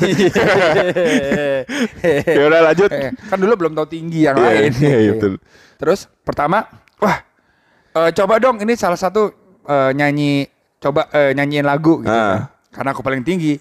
ya 2.36 2.42
udah 2.46 2.60
lanjut. 2.68 2.90
Eh, 2.92 3.10
kan 3.16 3.36
dulu 3.40 3.52
belum 3.56 3.72
tahu 3.72 3.88
tinggi 3.88 4.28
yang 4.28 4.36
Iya, 4.36 4.44
lain. 4.44 4.70
iya, 4.76 4.96
iya, 5.00 5.12
betul. 5.16 5.32
Terus 5.76 6.00
pertama, 6.20 6.68
wah, 7.00 7.24
eh, 7.96 8.10
coba 8.12 8.36
dong 8.36 8.60
ini 8.60 8.76
salah 8.76 9.00
satu 9.00 9.32
eh, 9.64 9.90
nyanyi, 9.96 10.44
coba 10.76 11.08
eh, 11.12 11.32
nyanyiin 11.32 11.64
lagu 11.64 12.04
gitu. 12.04 12.12
Kan. 12.12 12.52
Karena 12.68 12.92
aku 12.92 13.00
paling 13.00 13.24
tinggi. 13.24 13.56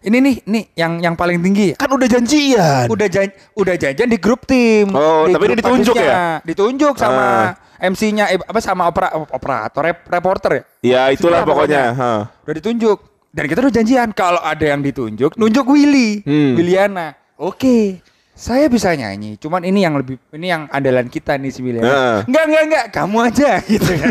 Ini 0.00 0.16
nih, 0.16 0.36
nih 0.48 0.64
yang 0.78 0.92
yang 1.02 1.12
paling 1.12 1.42
tinggi. 1.42 1.74
Kan 1.74 1.90
udah 1.90 2.08
janjian. 2.08 2.86
Udah 2.88 3.04
jan 3.04 3.28
udah 3.52 3.74
janjian 3.76 4.08
di 4.08 4.16
grup 4.16 4.46
tim. 4.46 4.88
Oh, 4.94 5.28
Di 5.28 5.34
tapi 5.34 5.44
ini 5.44 5.54
ditunjuk 5.58 5.92
ya? 5.92 6.40
Ditunjuk 6.40 6.94
sama 6.96 7.20
Ah. 7.20 7.48
MC-nya 7.82 8.28
eh, 8.28 8.38
apa 8.38 8.60
sama 8.60 8.86
opera, 8.86 9.08
operator 9.26 9.82
rep- 9.82 10.06
reporter 10.06 10.50
ya? 10.52 10.62
Ya 10.80 11.02
itulah 11.10 11.42
pokoknya. 11.42 11.90
pokoknya. 11.90 12.22
ha. 12.22 12.44
Udah 12.44 12.54
ditunjuk. 12.54 12.98
Dan 13.30 13.44
kita 13.46 13.58
udah 13.60 13.72
janjian 13.72 14.08
kalau 14.10 14.38
ada 14.38 14.64
yang 14.66 14.80
ditunjuk, 14.80 15.34
nunjuk 15.34 15.62
Willy, 15.64 16.20
Hmm. 16.20 16.54
Williana. 16.54 17.14
Oke. 17.36 18.02
Saya 18.40 18.72
bisa 18.72 18.88
nyanyi, 18.90 19.36
cuman 19.36 19.60
ini 19.60 19.84
yang 19.84 19.92
lebih 19.92 20.16
ini 20.32 20.48
yang 20.48 20.64
andalan 20.72 21.12
kita 21.12 21.36
nih 21.36 21.52
si 21.52 21.60
Williana. 21.60 21.84
Heeh. 21.84 22.16
Enggak, 22.24 22.44
enggak, 22.48 22.62
enggak, 22.64 22.84
kamu 22.88 23.16
aja 23.20 23.50
gitu 23.68 23.92
kan. 23.92 24.10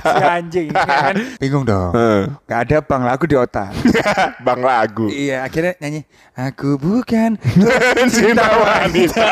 si 0.00 0.22
anjing 0.24 0.68
kan. 0.72 1.14
Bingung 1.44 1.60
dong. 1.62 1.92
Heeh. 1.92 2.20
Gak 2.48 2.60
ada 2.64 2.76
bang 2.80 3.02
lagu 3.04 3.28
di 3.28 3.36
otak. 3.36 3.68
Bang 4.48 4.64
lagu. 4.64 5.12
iya, 5.12 5.44
akhirnya 5.44 5.76
nyanyi 5.76 6.08
Aku 6.34 6.80
bukan 6.80 7.36
Cinta 8.08 8.48
wanita. 8.56 9.28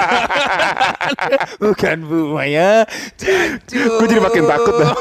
bukan 1.57 1.97
buaya. 2.05 2.85
Gue 3.67 4.07
jadi 4.07 4.21
makin 4.21 4.45
takut 4.45 4.75
dah. 4.77 4.93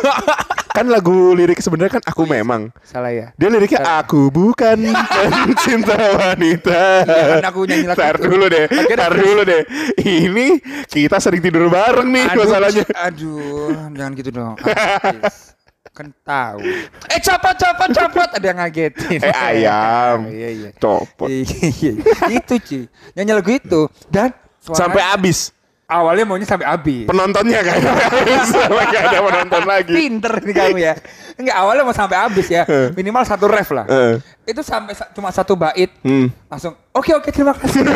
Kan 0.71 0.87
lagu 0.87 1.35
lirik 1.35 1.59
sebenarnya 1.59 1.99
kan 1.99 2.03
aku 2.07 2.23
memang. 2.23 2.71
Salah 2.81 3.11
ya. 3.11 3.35
Dia 3.35 3.51
liriknya 3.51 3.83
aku 3.99 4.31
bukan 4.31 4.87
pencinta 5.13 5.99
wanita. 6.15 6.81
Iya, 7.03 7.23
kan 7.37 7.45
aku 7.45 7.59
nyanyi 7.67 7.85
lagu 7.85 7.99
Tar 7.99 8.15
dulu 8.17 8.45
deh, 8.47 8.65
Akhirnya- 8.65 9.00
tar 9.01 9.13
dulu 9.13 9.41
deh. 9.43 9.61
Ini 9.97 10.47
kita 10.85 11.17
sering 11.17 11.39
tidur 11.39 11.65
bareng 11.67 12.05
nih 12.05 12.25
masalahnya. 12.31 12.83
C- 12.83 12.93
Aduh, 12.93 13.73
jangan 13.91 14.11
gitu 14.13 14.29
dong. 14.29 14.53
Artis. 14.61 15.57
Kan 15.91 16.15
tahu. 16.23 16.63
Eh 17.05 17.19
copot 17.19 17.51
copot 17.51 17.89
copot 17.91 18.29
ada 18.31 18.45
yang 18.45 18.57
ngagetin. 18.57 19.19
Eh 19.19 19.35
ayam. 19.35 20.23
Iya 20.25 20.49
iya. 20.49 20.69
Copot. 20.77 21.27
Iya, 21.27 21.43
iya. 21.73 21.91
itu 22.31 22.53
cuy. 22.57 22.83
Nyanyi 23.11 23.31
lagu 23.33 23.51
itu 23.51 23.81
dan 24.07 24.31
suaranya- 24.59 24.79
Sampai 24.79 25.01
habis. 25.03 25.51
Awalnya 25.91 26.23
maunya 26.23 26.47
sampai 26.47 26.63
habis. 26.63 27.03
Penontonnya 27.05 27.59
kan. 27.59 27.79
Sampai 28.47 28.85
gak 28.87 29.03
ada 29.11 29.19
penonton 29.19 29.63
lagi. 29.67 29.91
Pinter 29.91 30.33
nih 30.39 30.53
kamu 30.55 30.77
ya. 30.79 30.93
Enggak 31.35 31.55
awalnya 31.57 31.83
mau 31.83 31.91
sampai 31.91 32.17
habis 32.17 32.47
ya. 32.47 32.63
Minimal 32.95 33.23
satu 33.27 33.45
ref 33.51 33.69
lah. 33.75 33.85
Eh. 33.85 34.15
Itu 34.47 34.63
sampai 34.63 34.95
sa- 34.95 35.11
cuma 35.11 35.27
satu 35.29 35.59
bait. 35.59 35.91
Hmm. 36.01 36.31
Langsung 36.47 36.73
oke 36.91 37.11
oke 37.11 37.29
terima 37.29 37.51
kasih. 37.51 37.83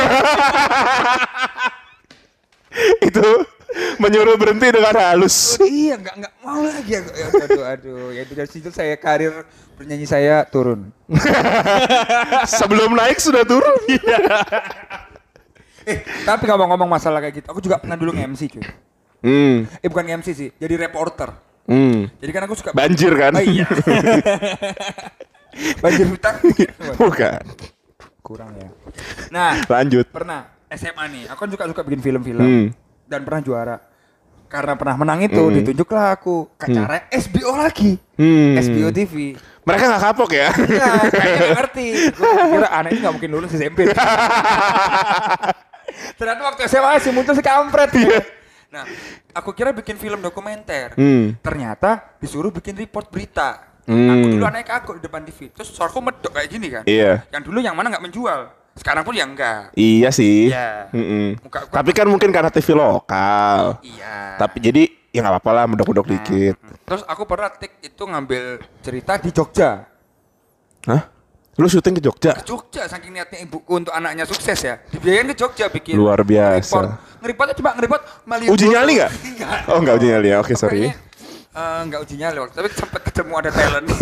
Itu 3.07 3.23
menyuruh 3.99 4.35
berhenti 4.35 4.67
dengan 4.71 4.95
halus. 4.95 5.55
iya 5.63 5.95
enggak 5.95 6.15
enggak 6.19 6.33
mau 6.43 6.59
lagi. 6.63 6.91
Ya, 6.91 7.01
Aduh 7.47 7.63
aduh. 7.63 8.07
Ya 8.11 8.23
dari 8.27 8.49
situ 8.51 8.69
saya 8.71 8.95
karir 8.99 9.31
bernyanyi 9.75 10.07
saya 10.07 10.43
turun. 10.47 10.91
Sebelum 12.59 12.95
naik 12.95 13.19
sudah 13.19 13.43
turun. 13.43 13.79
Eh, 15.85 15.97
tapi 16.25 16.43
ngomong-ngomong 16.45 16.89
masalah 16.89 17.21
kayak 17.21 17.39
gitu, 17.39 17.47
aku 17.47 17.61
juga 17.61 17.77
pernah 17.77 17.93
dulu 17.93 18.11
nge-MC 18.11 18.41
cuy. 18.51 18.65
Hmm. 19.21 19.69
Eh 19.79 19.87
bukan 19.87 20.03
nge-MC 20.03 20.27
sih, 20.33 20.49
jadi 20.57 20.73
reporter. 20.81 21.29
Hmm. 21.65 22.09
Jadi 22.17 22.29
kan 22.29 22.41
aku 22.45 22.53
suka 22.53 22.73
Banjir 22.73 23.09
kan? 23.13 23.33
Oh, 23.33 23.41
iya. 23.41 23.65
Banjir 25.81 26.05
hutang. 26.05 26.37
Bukan. 26.93 27.41
Kurang 28.19 28.53
ya. 28.53 28.69
Nah, 29.29 29.61
Lanjut. 29.65 30.05
pernah 30.09 30.45
SMA 30.67 31.05
nih. 31.07 31.23
Aku 31.29 31.45
kan 31.45 31.49
suka 31.49 31.63
suka 31.65 31.81
bikin 31.81 32.01
film-film 32.01 32.41
Hmm. 32.41 32.65
dan 33.05 33.21
pernah 33.21 33.41
juara. 33.41 33.77
karena 34.45 34.77
pernah 34.77 34.95
menang 34.95 35.25
itu 35.25 35.41
ditunjuklah 35.51 36.15
aku 36.15 36.47
ke 36.55 36.69
acara 36.69 37.09
SBO 37.11 37.57
lagi. 37.57 37.97
Hmm. 38.15 38.53
SBO 38.55 38.87
TV. 38.87 39.33
Mereka 39.65 39.83
nggak 39.89 40.03
kapok 40.05 40.31
ya? 40.31 40.53
Iya, 40.53 40.89
kayaknya 41.11 41.49
ngerti. 41.57 41.87
Gue 42.13 42.29
kira 42.53 42.69
anak 42.69 42.89
ini 42.93 42.99
nggak 43.03 43.13
mungkin 43.19 43.31
lulus 43.35 43.51
SMP. 43.51 43.89
Ternyata 46.15 46.41
waktu 46.43 46.61
SMA 46.65 46.91
sih 46.99 47.11
muncul 47.11 47.33
si 47.33 47.41
kampret. 47.41 47.91
ya. 47.93 48.19
Nah, 48.71 48.83
aku 49.31 49.51
kira 49.51 49.71
bikin 49.71 49.95
film 49.95 50.19
dokumenter. 50.19 50.95
Hmm. 50.95 51.35
Ternyata 51.39 52.15
disuruh 52.17 52.49
bikin 52.49 52.75
report 52.75 53.07
berita. 53.07 53.63
Hmm. 53.85 54.09
Aku 54.09 54.25
dulu 54.31 54.43
anak 54.43 54.67
aku 54.67 54.97
di 54.97 55.01
depan 55.03 55.21
TV. 55.23 55.47
Terus 55.49 55.69
suaraku 55.69 56.01
medok 56.01 56.31
kayak 56.31 56.49
gini 56.49 56.67
kan. 56.67 56.83
Iya. 56.83 57.23
Yang 57.29 57.43
dulu 57.45 57.59
yang 57.59 57.71
mana 57.71 57.87
nggak 57.87 58.03
menjual. 58.03 58.51
Sekarang 58.75 59.07
pun 59.07 59.15
ya 59.15 59.23
enggak. 59.23 59.71
Iya 59.71 60.11
sih. 60.11 60.51
Iya. 60.51 60.91
Muka 61.39 61.63
aku- 61.63 61.71
Tapi 61.71 61.91
kan 61.95 62.07
mungkin 62.09 62.27
karena 62.31 62.51
TV 62.51 62.75
lokal. 62.75 63.79
Iya. 63.79 64.35
Tapi 64.35 64.57
jadi 64.59 64.83
ya 65.15 65.23
nggak 65.23 65.39
apa-apa 65.39 65.51
lah, 65.53 65.63
medok-medok 65.65 66.11
dikit. 66.11 66.55
Terus 66.83 67.07
aku 67.07 67.23
pernah 67.23 67.47
tik 67.47 67.79
itu 67.79 68.03
ngambil 68.03 68.59
cerita 68.83 69.15
di 69.15 69.31
Jogja. 69.31 69.87
Hah? 70.83 71.14
Lu 71.55 71.71
syuting 71.71 71.95
ke 71.95 72.01
Jogja? 72.03 72.35
Ke 72.35 72.43
Jogja 72.43 72.83
saking 72.83 73.15
niatnya 73.15 73.39
ibuku 73.47 73.79
untuk 73.79 73.95
anaknya 73.95 74.27
sukses 74.27 74.59
ya. 74.59 74.75
Dibiayain 74.91 75.23
ke 75.31 75.35
Jogja 75.39 75.71
bikin. 75.71 75.95
Luar 75.95 76.19
biasa. 76.27 76.99
Ngeripotnya 77.23 77.55
cuma 77.55 77.71
ngeripot 77.79 78.01
Malioboro. 78.27 78.59
Uji 78.59 78.65
nyali 78.75 78.91
nggak? 78.99 79.11
Enggak. 79.23 79.59
Oh 79.71 79.79
nggak 79.79 79.95
uji 79.95 80.07
nyali 80.11 80.27
ya, 80.35 80.37
oke 80.43 80.51
sorry. 80.59 80.91
Eh, 81.55 81.79
nggak 81.87 81.99
uji 82.03 82.15
nyali 82.19 82.37
waktu, 82.43 82.55
tapi 82.59 82.67
sempat 82.75 83.01
ketemu 83.07 83.33
ada 83.39 83.49
talent. 83.55 83.87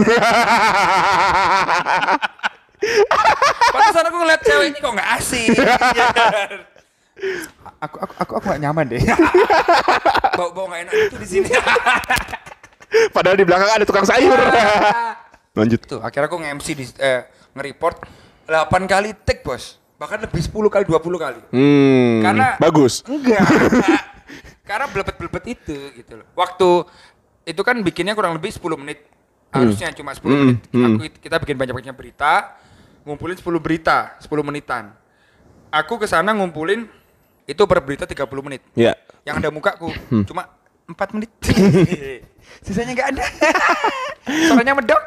Pantesan 3.73 4.05
aku 4.09 4.17
ngeliat 4.17 4.41
cewek 4.41 4.65
ini 4.73 4.77
kok 4.81 4.93
nggak 4.97 5.09
asik. 5.21 5.53
aku 7.85 7.97
aku 8.01 8.13
aku 8.17 8.31
aku 8.41 8.45
gak 8.49 8.61
nyaman 8.65 8.89
deh. 8.89 8.97
bau 10.41 10.49
bau 10.49 10.65
nggak 10.65 10.89
enak 10.89 10.93
itu 10.97 11.17
di 11.21 11.27
sini. 11.29 11.49
Padahal 13.13 13.37
di 13.37 13.45
belakang 13.45 13.69
ada 13.69 13.85
tukang 13.85 14.09
sayur. 14.09 14.41
Lanjut. 15.53 15.85
Tuh, 15.85 16.01
akhirnya 16.01 16.25
aku 16.33 16.41
nge-MC 16.41 16.67
di 16.73 16.89
eh, 16.97 17.29
nge-report 17.53 17.97
8 18.45 18.85
kali 18.85 19.15
take, 19.23 19.41
Bos. 19.41 19.77
Bahkan 19.95 20.19
lebih 20.21 20.41
10 20.41 20.67
kali, 20.67 20.83
20 20.83 20.99
kali. 21.15 21.39
Hmm. 21.49 22.19
Karena- 22.19 22.55
bagus. 22.57 23.01
Enggak. 23.05 23.39
Karena 24.67 24.85
belebet-belebet 24.87 25.43
itu 25.49 25.77
gitu 25.93 26.13
loh. 26.15 26.27
Waktu 26.33 26.69
itu 27.45 27.61
kan 27.61 27.75
bikinnya 27.79 28.13
kurang 28.13 28.35
lebih 28.35 28.51
10 28.51 28.75
menit. 28.75 29.03
Harusnya 29.53 29.93
cuma 29.93 30.11
10 30.11 30.23
Hmm, 30.23 30.39
menit. 30.57 30.59
hmm. 30.71 30.85
Aku 30.87 31.01
kita 31.21 31.35
bikin 31.37 31.55
banyak-banyak 31.55 31.93
berita, 31.93 32.57
ngumpulin 33.05 33.37
10 33.37 33.61
berita, 33.61 34.17
10 34.17 34.41
menitan. 34.41 34.91
Aku 35.69 35.95
ke 35.95 36.05
sana 36.05 36.33
ngumpulin 36.33 36.89
itu 37.45 37.61
per 37.63 37.79
berita 37.79 38.03
30 38.03 38.41
menit. 38.41 38.61
Ya. 38.73 38.97
Yang 39.23 39.35
ada 39.39 39.49
mukaku 39.51 39.93
Hmm. 40.09 40.25
cuma 40.25 40.49
4 40.83 41.13
menit. 41.13 41.29
Sisanya 42.65 42.91
nggak 42.91 43.09
ada. 43.13 43.23
Suaranya 44.47 44.73
medok. 44.73 45.03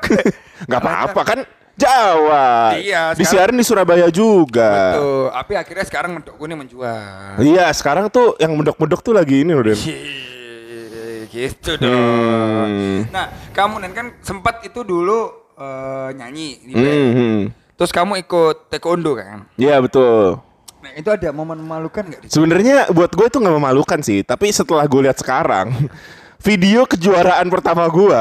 Nggak 0.65 0.81
apa-apa 0.81 1.21
kan 1.25 1.39
Jawa. 1.77 2.73
Iya, 2.75 3.13
sekarang- 3.13 3.19
Disiarin 3.21 3.57
di 3.57 3.65
Surabaya 3.65 4.09
juga. 4.09 4.97
Betul. 4.97 5.25
Tapi 5.31 5.53
akhirnya 5.55 5.85
sekarang 5.85 6.11
medokku 6.17 6.43
ini 6.43 6.57
menjual. 6.57 7.37
Iya, 7.39 7.67
sekarang 7.71 8.09
tuh 8.09 8.33
yang 8.37 8.57
medok-medok 8.57 9.01
tuh 9.01 9.13
lagi 9.13 9.45
ini 9.45 9.53
loh, 9.53 9.61
Den. 9.63 9.77
Yeay, 9.77 11.29
gitu 11.29 11.77
dong. 11.77 12.69
Hmm. 12.73 13.01
Nah, 13.09 13.27
kamu 13.53 13.75
Nen 13.79 13.93
kan 13.93 14.07
sempat 14.21 14.65
itu 14.65 14.81
dulu 14.81 15.29
eh, 15.55 16.09
nyanyi 16.13 16.49
di 16.63 16.73
Hmm, 16.73 16.81
band. 16.81 17.13
hmm. 17.13 17.41
Terus 17.77 17.89
kamu 17.91 18.13
ikut 18.21 18.57
taekwondo 18.69 19.13
kan? 19.13 19.45
Iya, 19.55 19.77
betul. 19.79 20.41
Nah, 20.81 20.93
itu 20.93 21.09
ada 21.09 21.29
momen 21.29 21.57
memalukan 21.59 22.05
situ? 22.07 22.29
Sebenarnya 22.31 22.89
buat 22.89 23.09
gue 23.09 23.27
itu 23.27 23.37
nggak 23.37 23.53
memalukan 23.55 24.01
sih, 24.01 24.21
tapi 24.21 24.49
setelah 24.49 24.85
gue 24.85 25.01
lihat 25.03 25.17
sekarang, 25.17 25.73
video 26.47 26.85
kejuaraan 26.85 27.49
pertama 27.49 27.85
gue, 27.85 28.21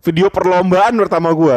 video 0.00 0.26
perlombaan 0.26 0.94
pertama 0.96 1.30
gue, 1.30 1.56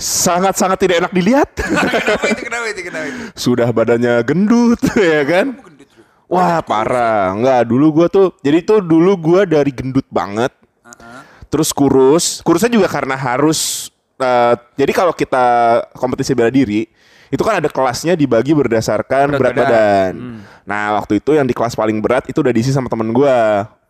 sangat-sangat 0.00 0.78
tidak 0.80 0.96
enak 1.06 1.12
dilihat. 1.12 1.48
kenapa 1.60 2.26
itu? 2.26 2.42
Kenapa 2.48 2.66
itu? 2.72 2.80
Kenapa 2.88 3.06
itu? 3.06 3.22
Sudah 3.36 3.68
badannya 3.68 4.14
gendut, 4.24 4.80
ya 4.96 5.22
kan? 5.28 5.46
Gendut. 5.54 5.88
Wah 6.30 6.62
parah, 6.62 7.34
nggak 7.34 7.62
dulu 7.66 7.86
gue 8.02 8.06
tuh, 8.06 8.26
jadi 8.38 8.62
tuh 8.62 8.78
dulu 8.80 9.18
gue 9.18 9.40
dari 9.50 9.74
gendut 9.74 10.06
banget, 10.14 10.54
Heeh. 10.86 11.20
terus 11.50 11.74
kurus, 11.74 12.38
kurusnya 12.46 12.70
juga 12.70 12.86
karena 12.86 13.18
harus, 13.18 13.90
eh, 14.14 14.54
jadi 14.78 14.94
kalau 14.94 15.10
kita 15.10 15.42
kompetisi 15.90 16.30
bela 16.38 16.46
diri, 16.54 16.86
itu 17.30 17.42
kan 17.42 17.58
ada 17.58 17.66
kelasnya 17.66 18.14
dibagi 18.14 18.54
berdasarkan 18.54 19.34
Berat 19.34 19.42
berat, 19.42 19.54
badan. 19.58 19.66
badan. 19.66 20.14
Nah 20.66 21.02
waktu 21.02 21.18
itu 21.18 21.34
yang 21.34 21.46
di 21.46 21.54
kelas 21.54 21.74
paling 21.74 21.98
berat 21.98 22.26
itu 22.30 22.38
udah 22.38 22.54
diisi 22.54 22.70
sama 22.70 22.86
temen 22.86 23.10
gue. 23.10 23.38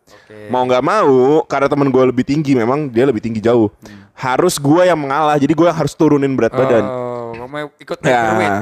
Oke. 0.07 0.49
Mau 0.49 0.63
nggak 0.65 0.83
mau, 0.83 1.43
karena 1.45 1.67
temen 1.69 1.87
gue 1.91 2.03
lebih 2.09 2.25
tinggi, 2.25 2.57
memang 2.57 2.89
dia 2.89 3.05
lebih 3.05 3.21
tinggi 3.21 3.43
jauh. 3.43 3.69
Harus 4.15 4.57
gue 4.61 4.83
yang 4.85 4.99
mengalah, 4.99 5.35
jadi 5.37 5.53
gue 5.53 5.69
harus 5.69 5.93
turunin 5.93 6.31
berat 6.33 6.53
badan. 6.53 6.83
Oh, 6.85 7.31
kamu 7.35 7.73
ikut 7.79 7.97
featherweight. 7.99 8.51
Ya, 8.51 8.57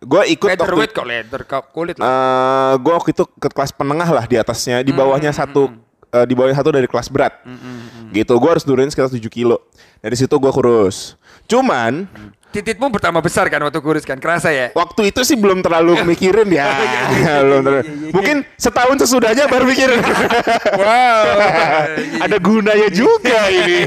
gue 0.00 0.22
ikut 0.32 0.48
waktu 0.48 0.56
Featherweight 0.64 0.92
kok 0.96 1.06
leather 1.06 1.42
kulit 1.76 1.96
lah. 2.00 2.08
Eh, 2.08 2.72
gue 2.80 2.92
waktu 2.92 3.10
itu 3.12 3.24
ke 3.36 3.48
kelas 3.52 3.72
penengah 3.76 4.08
lah 4.08 4.24
di 4.24 4.36
atasnya, 4.40 4.80
di 4.80 4.96
bawahnya 4.96 5.28
satu, 5.28 5.68
eh, 6.08 6.24
di 6.24 6.32
bawahnya 6.32 6.56
satu 6.56 6.72
dari 6.72 6.88
kelas 6.88 7.12
berat. 7.12 7.36
Gitu, 8.10 8.32
gue 8.32 8.50
harus 8.50 8.64
turunin 8.64 8.88
sekitar 8.88 9.12
7 9.12 9.28
kilo. 9.28 9.60
Dari 10.00 10.16
situ 10.16 10.32
gue 10.40 10.52
kurus. 10.56 11.19
Cuman 11.50 12.06
Tititmu 12.50 12.90
bertambah 12.90 13.22
besar 13.22 13.46
kan 13.46 13.62
waktu 13.62 13.78
kurus 13.78 14.02
kan? 14.02 14.18
Kerasa 14.18 14.50
ya? 14.50 14.74
waktu 14.74 15.14
itu 15.14 15.22
sih 15.22 15.38
belum 15.38 15.62
terlalu 15.62 16.02
mikirin 16.10 16.50
ya, 16.50 16.66
belum 17.46 17.60
terlalu. 17.62 17.82
Mungkin 18.10 18.42
setahun 18.58 19.06
sesudahnya 19.06 19.46
baru 19.46 19.70
mikirin. 19.70 20.02
Wow. 20.74 21.22
Ada 22.26 22.36
gunanya 22.42 22.90
juga 22.90 23.46
ini. 23.54 23.78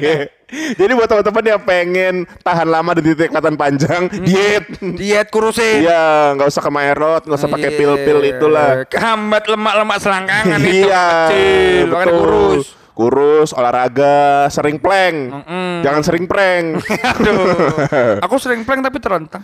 Jadi 0.54 0.92
buat 0.94 1.10
teman-teman 1.10 1.44
yang 1.50 1.62
pengen 1.66 2.16
tahan 2.46 2.70
lama 2.70 2.94
di 2.94 3.02
titik 3.02 3.34
kelihatan 3.34 3.58
panjang, 3.58 4.06
diet. 4.22 4.70
Diet 4.80 5.28
kurusin. 5.34 5.82
Iya, 5.82 6.38
nggak 6.38 6.48
usah 6.48 6.62
ke 6.62 6.72
Maerot, 6.72 7.26
nggak 7.26 7.40
usah 7.42 7.50
pakai 7.50 7.74
pil-pil 7.74 8.20
itulah. 8.22 8.86
Kehambat 8.86 9.50
lemak-lemak 9.50 9.98
selangkangan 9.98 10.62
itu 10.62 10.88
iya, 10.88 11.06
kecil, 11.28 11.86
betul. 11.90 12.14
kurus. 12.22 12.83
Kurus, 12.94 13.58
olahraga, 13.58 14.46
sering 14.54 14.78
plank. 14.78 15.34
Mm-mm. 15.34 15.82
Jangan 15.82 16.02
sering 16.06 16.30
prank. 16.30 16.78
Aduh. 17.18 18.22
Aku 18.22 18.38
sering 18.38 18.62
plank 18.62 18.86
tapi 18.86 19.02
terentang. 19.02 19.42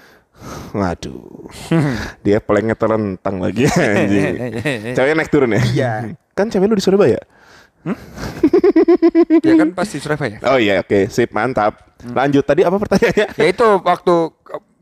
Waduh. 0.72 1.50
Dia 2.22 2.38
planknya 2.40 2.78
terentang 2.78 3.42
lagi 3.42 3.66
anjing. 3.66 4.36
Ceweknya 4.96 5.16
naik 5.18 5.34
turun 5.34 5.58
ya? 5.58 5.62
Iya. 5.74 5.94
Kan 6.38 6.54
cewek 6.54 6.70
lu 6.70 6.78
di 6.78 6.86
Surabaya? 6.86 7.20
ya 9.42 9.54
kan 9.58 9.74
pasti 9.74 9.98
Surabaya. 9.98 10.38
Oh 10.46 10.62
iya, 10.62 10.86
oke. 10.86 11.10
Sip, 11.10 11.34
mantap. 11.34 11.98
Lanjut 12.06 12.46
tadi 12.46 12.62
apa 12.62 12.78
pertanyaannya? 12.78 13.28
Ya 13.34 13.46
itu 13.50 13.68
waktu 13.82 14.16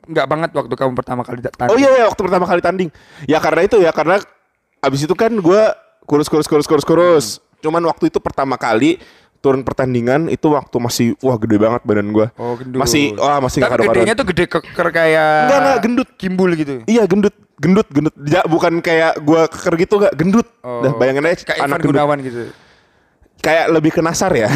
nggak 0.07 0.27
banget 0.27 0.49
waktu 0.55 0.73
kamu 0.75 0.93
pertama 0.93 1.21
kali 1.23 1.39
tanding. 1.39 1.71
Oh 1.71 1.79
iya, 1.79 1.89
iya, 2.03 2.05
waktu 2.11 2.21
pertama 2.21 2.45
kali 2.45 2.61
tanding. 2.61 2.89
Ya 3.25 3.39
karena 3.39 3.61
itu 3.63 3.79
ya, 3.79 3.95
karena 3.95 4.19
abis 4.83 5.07
itu 5.07 5.15
kan 5.15 5.31
gua 5.39 5.71
kurus, 6.03 6.27
kurus, 6.27 6.47
kurus, 6.51 6.67
kurus, 6.67 6.85
kurus. 6.85 7.27
Cuman 7.67 7.83
waktu 7.83 8.07
itu 8.07 8.23
pertama 8.23 8.55
kali 8.55 8.95
turun 9.43 9.61
pertandingan 9.61 10.31
itu 10.31 10.47
waktu 10.49 10.77
masih 10.79 11.07
wah 11.19 11.35
gede 11.35 11.59
banget 11.59 11.83
badan 11.83 12.15
gua. 12.15 12.31
Oh, 12.39 12.55
gendut. 12.55 12.79
Masih 12.79 13.11
wah 13.19 13.43
masih 13.43 13.59
Tapi 13.59 13.71
kado 13.75 13.83
gedenya 13.91 14.15
tuh 14.15 14.25
gede 14.31 14.45
keker 14.47 14.87
kayak 14.95 15.27
Enggak, 15.43 15.59
enggak, 15.59 15.77
gendut. 15.83 16.09
Kimbul 16.15 16.49
gitu. 16.55 16.73
Iya 16.87 17.03
gendut, 17.03 17.35
gendut, 17.59 17.87
gendut. 17.91 18.15
Ja, 18.23 18.47
bukan 18.47 18.79
kayak 18.79 19.19
gua 19.27 19.51
keker 19.51 19.73
gitu 19.83 19.99
enggak, 19.99 20.13
gendut. 20.15 20.47
Oh. 20.63 20.79
Dah 20.79 20.95
bayangin 20.95 21.27
aja 21.27 21.43
kayak 21.43 21.59
anak 21.67 21.83
Ivan. 21.83 21.91
Gunawan 21.91 22.17
gitu. 22.23 22.55
Kayak 23.43 23.65
lebih 23.75 23.91
ke 23.93 24.01
nasar 24.01 24.31
ya. 24.31 24.47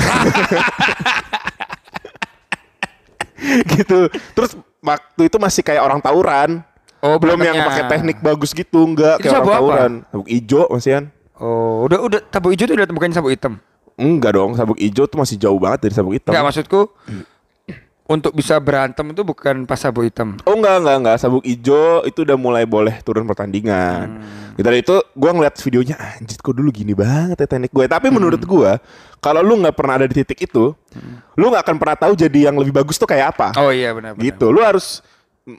gitu. 3.75 4.07
Terus 4.33 4.57
waktu 4.81 5.21
itu 5.27 5.37
masih 5.37 5.61
kayak 5.61 5.83
orang 5.83 5.99
tauran. 5.99 6.63
Oh, 7.01 7.17
Belum 7.17 7.41
yang 7.41 7.65
pakai 7.65 7.89
teknik 7.89 8.21
bagus 8.21 8.53
gitu, 8.53 8.85
enggak 8.85 9.17
Itu 9.17 9.33
kayak 9.33 9.41
orang 9.57 10.05
apa? 10.05 10.13
Sabuk 10.13 10.27
ijo 10.29 10.69
masihan. 10.69 11.09
Oh, 11.41 11.89
udah 11.89 11.99
udah 12.05 12.19
sabuk 12.29 12.53
hijau 12.53 12.69
tuh 12.69 12.75
udah 12.77 12.85
bukannya 12.85 13.17
sabuk 13.17 13.33
hitam. 13.33 13.57
Enggak 13.97 14.33
dong, 14.33 14.53
sabuk 14.53 14.77
ijo 14.77 15.03
tuh 15.05 15.17
masih 15.17 15.37
jauh 15.37 15.57
banget 15.57 15.89
dari 15.89 15.93
sabuk 15.93 16.13
hitam. 16.13 16.31
Enggak 16.31 16.45
maksudku 16.47 16.89
untuk 18.05 18.35
bisa 18.35 18.59
berantem 18.59 19.07
itu 19.09 19.23
bukan 19.23 19.63
pas 19.63 19.79
sabuk 19.79 20.03
hitam. 20.03 20.35
Oh 20.43 20.53
enggak 20.53 20.83
enggak 20.83 20.95
enggak 20.99 21.17
sabuk 21.17 21.43
ijo 21.47 22.03
itu 22.03 22.19
udah 22.21 22.35
mulai 22.35 22.63
boleh 22.67 22.99
turun 23.01 23.23
pertandingan. 23.23 24.19
Hmm. 24.19 24.53
Gitu 24.59 24.67
itu 24.67 24.95
gua 25.15 25.31
ngeliat 25.31 25.55
videonya 25.57 25.95
anjir 25.95 26.37
kok 26.37 26.51
dulu 26.51 26.69
gini 26.69 26.91
banget 26.91 27.39
ya 27.39 27.47
teknik 27.47 27.71
gue. 27.71 27.85
Tapi 27.87 28.11
Hmm. 28.11 28.15
menurut 28.19 28.41
gua 28.43 28.77
kalau 29.17 29.39
lu 29.39 29.55
nggak 29.57 29.73
pernah 29.73 29.95
ada 29.95 30.05
di 30.05 30.15
titik 30.17 30.43
itu, 30.43 30.75
lu 31.39 31.45
nggak 31.49 31.63
akan 31.63 31.77
pernah 31.79 31.95
tahu 31.95 32.13
jadi 32.13 32.51
yang 32.51 32.59
lebih 32.59 32.73
bagus 32.75 32.99
tuh 32.99 33.07
kayak 33.07 33.33
apa. 33.37 33.55
Oh 33.57 33.71
iya 33.71 33.95
benar 33.95 34.17
benar. 34.17 34.23
gitu. 34.27 34.51
Lu 34.51 34.59
harus 34.59 34.99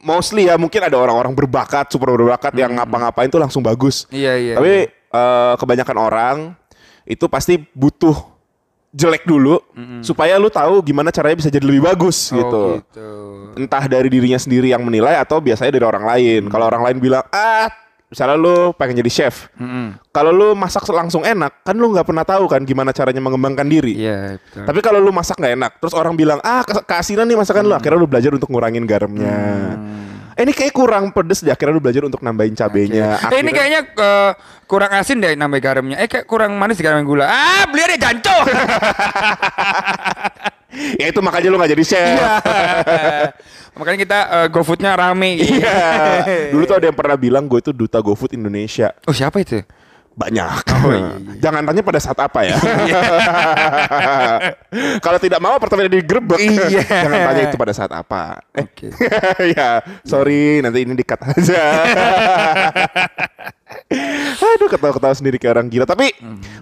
mostly 0.02 0.46
ya 0.46 0.54
mungkin 0.60 0.82
ada 0.82 0.94
orang-orang 0.94 1.32
berbakat, 1.32 1.88
super 1.88 2.12
berbakat 2.12 2.52
yang 2.52 2.76
ngapa-ngapain 2.76 3.32
tuh 3.32 3.40
langsung 3.40 3.64
bagus. 3.64 4.04
Hmm. 4.10 4.18
Iya 4.18 4.32
iya. 4.36 4.54
Tapi 4.60 4.72
eh, 5.12 5.54
kebanyakan 5.56 5.96
orang 5.96 6.36
itu 7.04 7.26
pasti 7.26 7.60
butuh 7.72 8.32
jelek 8.92 9.24
dulu 9.24 9.56
supaya 10.00 10.36
lu 10.36 10.52
tahu 10.52 10.84
gimana 10.84 11.08
caranya 11.08 11.40
bisa 11.40 11.48
jadi 11.48 11.64
lebih 11.64 11.80
bagus 11.82 12.28
Oh, 12.28 12.36
gitu. 12.36 12.64
gitu. 12.84 13.08
Entah 13.56 13.88
dari 13.88 14.08
dirinya 14.08 14.36
sendiri 14.36 14.68
yang 14.68 14.84
menilai 14.84 15.16
atau 15.16 15.40
biasanya 15.40 15.72
dari 15.72 15.84
orang 15.84 16.04
lain. 16.04 16.40
Hmm. 16.44 16.52
Kalau 16.52 16.68
orang 16.68 16.84
lain 16.84 16.98
bilang, 17.00 17.24
"Ah, 17.32 17.72
misalnya 18.12 18.36
lu 18.36 18.76
pengen 18.76 19.00
jadi 19.00 19.08
chef. 19.08 19.48
Mm-mm. 19.56 19.96
Kalau 20.12 20.28
lu 20.28 20.52
masak 20.52 20.84
langsung 20.92 21.24
enak, 21.24 21.64
kan 21.64 21.72
lu 21.72 21.88
nggak 21.88 22.04
pernah 22.04 22.20
tahu 22.20 22.44
kan 22.44 22.60
gimana 22.60 22.92
caranya 22.92 23.24
mengembangkan 23.24 23.64
diri. 23.64 23.96
Iya, 23.96 24.36
betul. 24.36 24.68
Tapi 24.68 24.80
kalau 24.84 25.00
lu 25.00 25.08
masak 25.08 25.40
nggak 25.40 25.54
enak, 25.56 25.72
terus 25.80 25.96
orang 25.96 26.12
bilang 26.12 26.36
ah 26.44 26.60
keasinan 26.60 27.24
nih 27.24 27.40
masakan 27.40 27.64
Hmm. 27.64 27.70
lu, 27.72 27.74
akhirnya 27.80 27.96
lu 27.96 28.04
belajar 28.04 28.36
untuk 28.36 28.52
ngurangin 28.52 28.84
garamnya. 28.84 29.36
Eh, 30.32 30.42
ini 30.42 30.52
kayak 30.52 30.72
kurang 30.72 31.12
pedes 31.12 31.40
deh, 31.40 31.52
akhirnya 31.52 31.76
lu 31.76 31.82
belajar 31.84 32.04
untuk 32.04 32.20
nambahin 32.20 32.52
cabenya. 32.52 33.20
Eh, 33.28 33.40
ini 33.42 33.52
Akhirnya- 33.52 33.52
kayaknya 33.52 33.80
eh, 33.92 34.30
kurang 34.64 34.90
asin 34.96 35.20
deh 35.20 35.32
nambah 35.36 35.60
garamnya. 35.60 35.96
Eh 36.00 36.08
kayak 36.08 36.24
kurang 36.24 36.56
manis 36.56 36.76
dikaramin 36.76 37.04
gula. 37.04 37.28
Ah, 37.28 37.64
beli 37.68 37.84
aja 37.84 37.96
janco. 38.08 38.32
ya 41.00 41.06
itu 41.12 41.20
makanya 41.20 41.48
lu 41.52 41.56
nggak 41.60 41.72
jadi 41.76 41.84
chef. 41.84 42.16
Iya. 42.16 42.32
Makanya 43.72 43.98
kita 44.04 44.18
eh, 44.28 44.46
GoFoodnya 44.52 44.92
rame. 44.92 45.40
Iya. 45.40 45.80
Dulu 46.52 46.68
tuh 46.68 46.76
ada 46.76 46.92
yang 46.92 46.96
pernah 46.96 47.16
bilang 47.16 47.48
gue 47.48 47.56
itu 47.56 47.72
duta 47.72 48.04
GoFood 48.04 48.36
Indonesia. 48.36 48.92
Oh 49.08 49.16
siapa 49.16 49.40
itu? 49.40 49.64
Banyak. 50.12 50.62
Oh, 50.68 50.92
iya, 50.92 51.10
Jangan 51.44 51.64
tanya 51.64 51.82
pada 51.82 52.00
saat 52.00 52.18
apa 52.20 52.40
ya. 52.44 52.56
Kalau 55.04 55.18
tidak 55.18 55.40
mau 55.40 55.56
apartemen 55.56 55.88
digerebek. 55.88 56.36
Iya. 56.36 56.84
Jangan 57.08 57.20
tanya 57.32 57.42
itu 57.48 57.56
pada 57.56 57.72
saat 57.72 57.92
apa. 57.92 58.44
Oke. 58.52 58.92
ya, 59.56 59.80
sorry 60.04 60.60
nanti 60.60 60.84
ini 60.84 60.92
dikat 60.92 61.20
aja. 61.24 61.64
Aduh 64.42 64.68
ketawa-ketawa 64.68 65.14
sendiri 65.14 65.36
kayak 65.36 65.56
orang 65.56 65.68
gila. 65.68 65.84
Tapi 65.84 66.12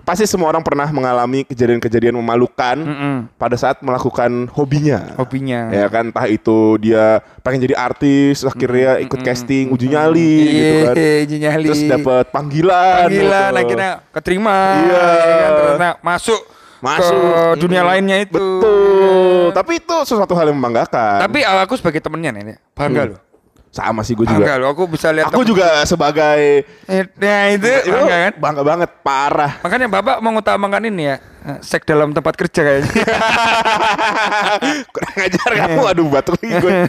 pasti 0.02 0.24
semua 0.24 0.48
orang 0.48 0.60
pernah 0.60 0.86
mengalami 0.88 1.42
kejadian-kejadian 1.42 2.14
memalukan 2.14 2.76
Mm-mm. 2.76 3.16
pada 3.34 3.56
saat 3.56 3.80
melakukan 3.80 4.46
hobinya. 4.52 5.16
Hobinya. 5.16 5.70
Ya 5.70 5.86
kan, 5.86 6.10
entah 6.10 6.26
itu 6.26 6.78
dia 6.78 7.18
pengen 7.40 7.64
jadi 7.64 7.74
artis, 7.74 8.42
akhirnya 8.42 9.00
ikut 9.00 9.20
casting 9.20 9.70
uji 9.70 9.86
nyali 9.88 10.34
gitu 10.46 10.74
kan. 10.84 10.94
Iya, 10.94 11.14
uji 11.24 11.36
nyali. 11.38 11.66
Terus 11.72 11.82
dapat 11.86 12.24
panggilan. 12.30 13.06
panggilan 13.06 13.50
gitu. 13.50 13.60
akhirnya 13.64 13.90
keterima. 14.10 14.58
Iya. 14.80 15.04
ya 15.08 15.36
kan? 15.36 15.50
Ternyata 15.56 15.90
masuk 16.00 16.40
Masuk. 16.80 17.12
ke 17.12 17.60
dunia 17.60 17.82
Mm. 17.82 17.88
lainnya 17.88 18.16
itu. 18.20 18.40
Betul. 18.40 19.52
Tapi 19.52 19.72
itu 19.76 19.96
sesuatu 20.04 20.32
hal 20.32 20.48
yang 20.48 20.56
membanggakan. 20.56 21.20
Tapi 21.20 21.44
aku 21.44 21.74
sebagai 21.76 22.00
temennya 22.00 22.30
nih, 22.32 22.56
bangga 22.72 23.02
Hmm. 23.04 23.10
loh. 23.12 23.20
Sama 23.70 24.02
sih 24.02 24.18
gue 24.18 24.26
juga. 24.26 24.58
loh, 24.58 24.74
aku 24.74 24.90
bisa 24.90 25.14
lihat. 25.14 25.30
Aku 25.30 25.46
juga 25.46 25.86
sebagai 25.86 26.66
Eh, 26.90 27.06
Nah 27.16 27.42
itu 27.54 27.70
bangga 27.86 28.16
kan? 28.18 28.32
bangga 28.34 28.62
banget, 28.66 28.90
parah. 29.00 29.52
Makanya 29.62 29.86
bapak 29.86 30.16
mengutamakan 30.18 30.90
ini 30.90 31.02
ya, 31.06 31.16
seks 31.62 31.86
dalam 31.86 32.10
tempat 32.10 32.34
kerja 32.34 32.60
kayaknya. 32.60 32.90
Kurang 34.92 35.16
ajar 35.16 35.50
kamu, 35.56 35.82
aduh 35.86 36.06
batuk 36.10 36.34
lagi 36.38 36.54
gue. 36.58 36.72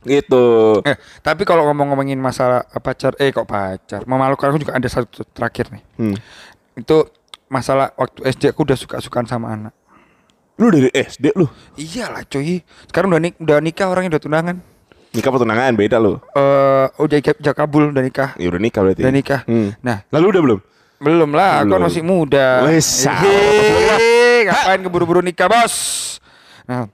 Gitu. 0.00 0.80
eh, 0.88 0.96
tapi 1.20 1.44
kalau 1.44 1.68
ngomong-ngomongin 1.68 2.16
masalah 2.16 2.64
eh, 2.64 2.80
pacar, 2.80 3.12
eh 3.20 3.28
kok 3.28 3.44
pacar, 3.44 4.00
memalukan 4.08 4.48
aku 4.48 4.64
juga 4.64 4.72
ada 4.72 4.88
satu 4.88 5.28
terakhir 5.28 5.76
nih. 5.76 5.82
Hmm. 6.00 6.16
Itu 6.72 7.12
masalah 7.52 7.92
waktu 8.00 8.24
SD 8.32 8.48
aku 8.48 8.64
udah 8.64 8.80
suka-sukaan 8.80 9.28
sama 9.28 9.52
anak. 9.52 9.76
Lu 10.56 10.72
dari 10.72 10.88
SD 10.88 11.36
lu. 11.36 11.44
Iyalah 11.76 12.24
cuy, 12.24 12.64
sekarang 12.88 13.12
udah, 13.12 13.20
nik 13.20 13.36
udah 13.36 13.60
nikah 13.60 13.92
orangnya 13.92 14.16
udah 14.16 14.24
tunangan. 14.24 14.56
Nikah 15.10 15.30
pertunangan 15.30 15.74
beda 15.74 15.98
lu. 15.98 16.22
Eh 16.32 16.86
udah 16.96 17.18
udah 17.18 17.54
kabul 17.54 17.90
udah 17.90 17.98
nikah. 17.98 18.30
Ya 18.38 18.46
udah 18.46 18.60
nikah 18.62 18.80
berarti. 18.80 19.02
Udah 19.02 19.14
nikah. 19.14 19.40
Hmm. 19.44 19.74
Nah, 19.82 20.06
Lalu 20.10 20.26
udah 20.30 20.42
belum? 20.42 20.60
belum 21.00 21.32
lah, 21.32 21.64
aku 21.64 21.80
masih 21.80 22.04
muda. 22.04 22.60
Wes, 22.68 23.08
ngapain 24.44 24.84
keburu-buru 24.84 25.24
nikah, 25.24 25.48
Bos? 25.48 25.72
Nah, 26.68 26.92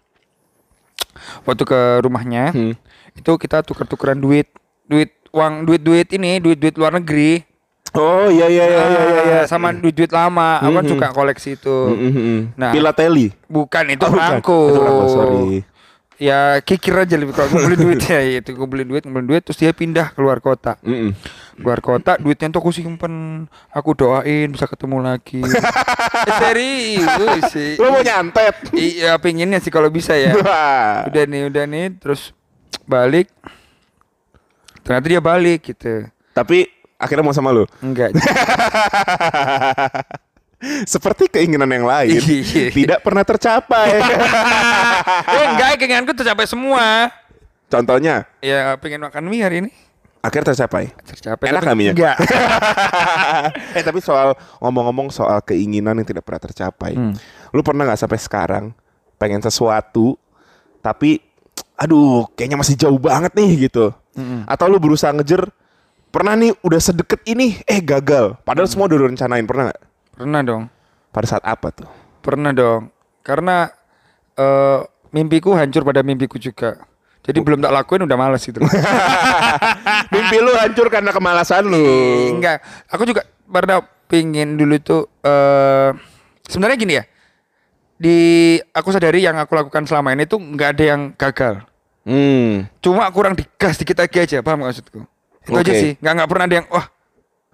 waktu 1.43 1.67
ke 1.67 1.81
rumahnya, 2.01 2.55
Hmm. 2.55 2.79
itu 3.19 3.33
kita 3.35 3.67
tuker-tukeran 3.67 4.15
duit, 4.15 4.47
duit 4.87 5.11
uang, 5.35 5.67
duit-duit 5.67 6.07
ini, 6.15 6.39
duit-duit 6.39 6.79
luar 6.79 6.95
negeri. 6.95 7.43
Oh 7.99 8.29
iya 8.29 8.47
iya 8.47 8.63
iya 8.63 8.83
iya 8.85 9.03
iya. 9.03 9.23
iya. 9.27 9.39
Ah, 9.43 9.45
sama 9.49 9.73
duit-duit 9.73 10.15
lama. 10.15 10.61
Aku 10.61 10.71
kan 10.71 10.85
Mhm. 10.85 10.93
suka 10.93 11.07
koleksi 11.11 11.51
itu. 11.57 11.77
Hmm, 11.91 11.99
hmm, 11.99 12.13
hmm. 12.15 12.41
Nah. 12.55 12.71
Pilateli. 12.71 13.27
Bukan 13.49 13.85
itu 13.89 14.05
Oh, 14.05 14.11
bukan. 14.13 14.39
Itu 14.39 14.45
perangko, 14.47 14.59
sorry. 15.09 15.67
Ya 16.17 16.57
kikir 16.65 16.97
aja 16.97 17.13
lebih 17.21 17.37
kalau 17.37 17.53
ngumpulin 17.53 17.77
duit 17.77 18.01
ya 18.09 18.25
itu. 18.25 18.57
Ngumpulin 18.57 18.89
duit 18.89 19.03
ngumpulin 19.05 19.29
duit 19.29 19.43
terus 19.45 19.61
dia 19.61 19.77
pindah 19.77 20.17
keluar 20.17 20.41
kota. 20.41 20.81
Mm-mm. 20.81 21.13
keluar 21.57 21.81
kota 21.81 22.21
duitnya 22.21 22.53
tuh 22.53 22.61
aku 22.65 22.73
simpen. 22.73 23.45
Aku 23.73 23.93
doain 23.93 24.49
bisa 24.53 24.69
ketemu 24.69 25.05
lagi. 25.05 25.41
Eh, 26.27 26.33
serius 26.43 27.55
sih. 27.55 27.79
Lu 27.79 27.93
mau 27.93 28.03
nyantet? 28.03 28.57
iya 28.75 29.15
pinginnya 29.21 29.63
sih 29.63 29.71
kalau 29.71 29.93
bisa 29.93 30.17
ya. 30.17 30.35
Udah 31.07 31.23
nih 31.29 31.47
udah 31.47 31.65
nih 31.71 31.95
terus 32.03 32.35
balik. 32.83 33.31
Ternyata 34.83 35.07
dia 35.07 35.21
balik 35.23 35.71
gitu. 35.71 36.09
Tapi 36.35 36.67
akhirnya 36.99 37.23
mau 37.23 37.37
sama 37.37 37.55
lu. 37.55 37.63
enggak 37.85 38.11
Seperti 40.85 41.29
keinginan 41.29 41.69
yang 41.69 41.85
lain 41.85 42.19
Iya. 42.19 42.71
tidak 42.71 42.99
pernah 43.01 43.23
tercapai. 43.23 43.89
eh 45.27 45.45
enggak 45.51 45.77
keinginanku 45.77 46.13
tercapai 46.13 46.45
semua 46.45 47.11
Contohnya, 47.67 48.31
ya 48.39 48.75
pengen 48.77 49.03
makan 49.03 49.27
mie 49.27 49.43
hari 49.43 49.59
ini 49.61 49.71
akhirnya 50.19 50.51
tercapai. 50.51 50.91
tercapai 51.03 51.47
Enak 51.49 51.61
nggak 51.61 51.77
mie-nya? 51.77 51.93
enggak 51.93 52.17
eh 53.77 53.83
tapi 53.83 53.99
soal 54.01 54.35
ngomong-ngomong 54.59 55.09
soal 55.09 55.39
keinginan 55.41 55.95
yang 55.95 56.05
tidak 56.05 56.23
pernah 56.23 56.43
tercapai, 56.43 56.95
Hmm. 56.95 57.15
lu 57.51 57.63
pernah 57.63 57.83
nggak 57.85 58.01
sampai 58.01 58.19
sekarang 58.19 58.65
pengen 59.17 59.39
sesuatu, 59.41 60.19
tapi 60.79 61.23
aduh 61.75 62.27
kayaknya 62.33 62.57
masih 62.57 62.75
jauh 62.77 62.97
banget 62.97 63.33
nih 63.33 63.67
gitu, 63.67 63.95
Mm-mm. 64.13 64.45
atau 64.45 64.67
lu 64.67 64.77
berusaha 64.77 65.11
ngejer, 65.11 65.47
pernah 66.09 66.35
nih 66.35 66.53
udah 66.61 66.81
sedeket 66.81 67.21
ini, 67.25 67.61
eh 67.63 67.79
gagal, 67.79 68.35
padahal 68.43 68.67
semua 68.67 68.87
udah 68.87 69.07
rencanain 69.07 69.43
pernah 69.43 69.71
nggak? 69.71 69.83
Pernah 70.17 70.41
dong 70.41 70.73
Pada 71.13 71.27
saat 71.29 71.45
apa 71.45 71.73
tuh? 71.73 71.89
Pernah 72.21 72.53
dong. 72.53 72.93
Karena 73.25 73.73
eh 74.37 74.81
mimpiku 75.17 75.57
hancur 75.57 75.81
pada 75.81 76.05
mimpiku 76.05 76.37
juga. 76.37 76.77
Jadi 77.27 77.43
belum 77.43 77.59
tak 77.59 77.75
lakuin 77.75 78.07
udah 78.07 78.19
males 78.21 78.45
gitu. 78.47 78.63
Mimpi 80.15 80.37
lu 80.39 80.55
hancur 80.55 80.87
karena 80.87 81.11
kemalasan 81.11 81.67
lu. 81.67 81.83
Enggak. 82.39 82.63
Aku 82.87 83.03
juga 83.03 83.27
pernah 83.49 83.83
pingin 84.07 84.55
dulu 84.55 84.79
tuh 84.79 85.03
eh 85.27 85.91
sebenarnya 86.47 86.77
gini 86.79 86.95
ya. 87.01 87.05
Di 87.99 88.17
aku 88.71 88.95
sadari 88.95 89.27
yang 89.27 89.41
aku 89.41 89.59
lakukan 89.59 89.89
selama 89.91 90.15
ini 90.15 90.29
tuh 90.29 90.39
nggak 90.39 90.71
ada 90.79 90.85
yang 90.85 91.03
gagal. 91.19 91.67
Hmm. 92.07 92.71
Cuma 92.79 93.11
kurang 93.11 93.35
digas 93.35 93.75
dikit 93.83 93.99
lagi 93.99 94.23
aja, 94.23 94.39
paham 94.39 94.63
maksudku? 94.63 95.03
Itu 95.43 95.59
aja 95.59 95.73
Oke. 95.75 95.83
sih. 95.83 95.93
Nggak 95.99 96.13
nggak 96.23 96.29
pernah 96.31 96.45
ada 96.47 96.57
yang 96.63 96.67
wah 96.71 96.87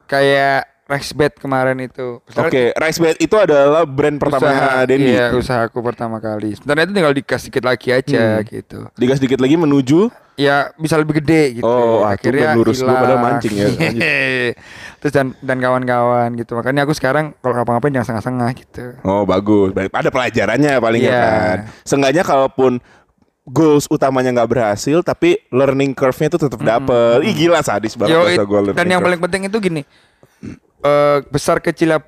kayak 0.04 0.60
Rex 0.82 1.14
Bed 1.14 1.38
kemarin 1.38 1.78
itu. 1.78 2.18
Oke, 2.34 2.74
Rice 2.74 2.98
Bed 2.98 3.16
itu 3.16 3.32
adalah 3.34 3.86
brand 3.86 4.18
usaha, 4.18 4.82
Denny. 4.82 5.14
Iya, 5.14 5.30
usaha 5.32 5.62
aku 5.62 5.78
pertama 5.78 6.18
kali. 6.18 6.58
Sebenarnya 6.58 6.84
itu 6.84 6.92
tinggal 6.92 7.14
digas 7.14 7.42
dikit 7.42 7.62
lagi 7.62 7.88
aja 7.88 8.22
Hmm. 8.36 8.44
gitu. 8.44 8.78
Digas 8.94 9.16
dikit 9.16 9.38
lagi 9.38 9.54
menuju 9.54 10.10
ya 10.34 10.74
bisa 10.74 10.98
lebih 10.98 11.22
gede 11.22 11.60
gitu. 11.60 11.64
Oh, 11.64 12.02
kan 12.02 12.56
lurus 12.56 12.82
lu 12.82 12.90
padahal 12.90 13.20
mancing 13.20 13.54
ya. 13.54 13.68
Terus 15.00 15.12
dan 15.12 15.38
dan 15.38 15.58
kawan-kawan 15.58 16.34
gitu. 16.34 16.52
Makanya 16.54 16.82
aku 16.82 16.92
sekarang 16.92 17.30
kalau 17.38 17.54
ngapa-ngapain 17.54 17.92
jangan 17.92 18.06
setengah-setengah 18.18 18.50
gitu. 18.58 18.84
Oh 19.02 19.22
bagus, 19.22 19.70
baik. 19.70 19.94
Ada 19.94 20.10
pelajarannya 20.10 20.72
paling 20.76 21.00
nggak 21.00 21.14
Iya. 21.14 21.22
kan. 21.22 21.58
Seenggaknya 21.84 22.22
kalaupun 22.22 22.82
goals 23.44 23.86
utamanya 23.86 24.34
nggak 24.34 24.50
berhasil, 24.50 24.98
tapi 25.00 25.40
learning 25.48 25.94
curve-nya 25.94 26.28
itu 26.28 26.38
tetap 26.38 26.60
dapet. 26.60 27.22
Ih 27.22 27.34
gila 27.34 27.62
sadis 27.62 27.94
banget 27.94 28.12
Yo, 28.12 28.20
it- 28.28 28.74
dan 28.74 28.86
yang 28.86 28.98
curve. 28.98 29.06
paling 29.08 29.20
penting 29.20 29.42
itu 29.46 29.58
gini. 29.58 29.82
Eh 30.82 31.18
besar 31.30 31.58
kecilnya 31.58 32.02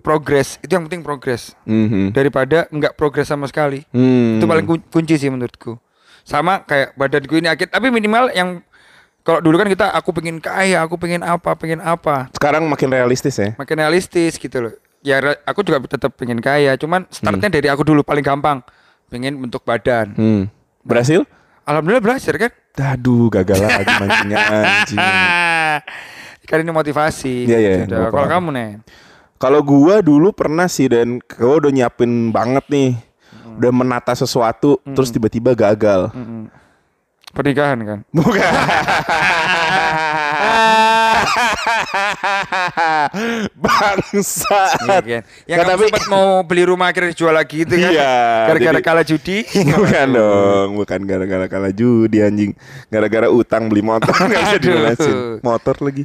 progres 0.00 0.60
itu 0.60 0.68
yang 0.68 0.84
penting 0.84 1.00
progres 1.00 1.56
Mhm. 1.64 2.12
daripada 2.12 2.68
nggak 2.68 2.92
progres 2.92 3.24
sama 3.24 3.48
sekali. 3.48 3.84
Hmm. 3.88 4.36
Itu 4.36 4.44
paling 4.44 4.64
kun- 4.64 4.84
kunci 4.84 5.16
sih 5.16 5.32
menurutku. 5.32 5.80
Sama 6.24 6.60
kayak 6.60 6.92
badanku 6.94 7.36
ini 7.36 7.48
akit 7.48 7.68
tapi 7.68 7.88
minimal 7.88 8.32
yang 8.32 8.60
kalau 9.24 9.40
dulu 9.40 9.56
kan 9.56 9.68
kita 9.68 9.88
aku 9.88 10.12
pengen 10.12 10.36
kaya, 10.36 10.84
aku 10.84 11.00
pengen 11.00 11.24
apa, 11.24 11.56
pengen 11.56 11.80
apa. 11.80 12.28
Sekarang 12.36 12.68
makin 12.68 12.92
realistis 12.92 13.40
ya. 13.40 13.56
makin 13.56 13.80
realistis 13.80 14.36
gitu 14.36 14.56
loh. 14.60 14.74
Ya 15.00 15.20
aku 15.44 15.60
juga 15.60 15.80
tetap 15.84 16.12
pengen 16.16 16.40
kaya, 16.40 16.76
cuman 16.76 17.08
startnya 17.08 17.48
dari 17.48 17.68
aku 17.68 17.84
dulu 17.84 18.00
paling 18.00 18.24
gampang, 18.24 18.60
pengen 19.08 19.36
bentuk 19.36 19.64
badan. 19.64 20.12
Hmm. 20.16 20.42
Berhasil? 20.84 21.24
Alhamdulillah 21.64 22.04
berhasil 22.04 22.36
kan? 22.36 22.52
Aduh, 22.76 23.32
gagal 23.32 23.64
lagi 23.64 23.88
mancingnya 23.96 24.36
anjing. 24.36 25.00
kan 26.44 26.60
ini 26.60 26.70
motivasi. 26.70 27.48
Iya, 27.48 27.58
iya, 27.58 27.72
gitu. 27.84 27.96
Kalau 27.96 28.28
kamu 28.28 28.48
nih, 28.54 28.70
Kalau 29.34 29.60
gua 29.60 30.00
dulu 30.00 30.32
pernah 30.32 30.70
sih 30.70 30.88
dan 30.88 31.20
gua 31.20 31.60
udah 31.60 31.72
nyiapin 31.74 32.32
banget 32.32 32.64
nih. 32.70 32.90
Udah 33.54 33.70
menata 33.70 34.12
sesuatu 34.16 34.80
terus 34.82 35.14
tiba-tiba 35.14 35.54
gagal. 35.54 36.10
Pernikahan 37.34 37.78
kan. 37.82 37.98
Bukan. 38.14 38.52
Bangsa. 43.54 44.60
Iya 44.86 45.00
kan. 45.02 45.22
Yang 45.46 45.58
kamu 45.58 45.70
tapi 45.70 45.82
sempat 45.90 46.06
mau 46.08 46.26
beli 46.46 46.62
rumah 46.66 46.86
akhirnya 46.90 47.10
dijual 47.12 47.34
lagi 47.34 47.66
itu 47.66 47.74
kan. 47.74 47.90
Iya, 47.90 48.14
Gara-gara 48.48 48.78
jadi- 48.78 48.86
kalah 48.86 49.04
judi. 49.04 49.38
bukan 49.78 50.06
dong, 50.14 50.68
bukan 50.78 51.00
gara-gara 51.04 51.46
kalah 51.48 51.72
judi 51.74 52.18
anjing. 52.22 52.52
Gara-gara 52.88 53.28
utang 53.28 53.66
beli 53.66 53.82
motor 53.82 54.14
nggak 54.14 54.42
bisa 54.50 54.58
dilunasin. 54.60 55.16
Motor 55.42 55.74
lagi. 55.82 56.04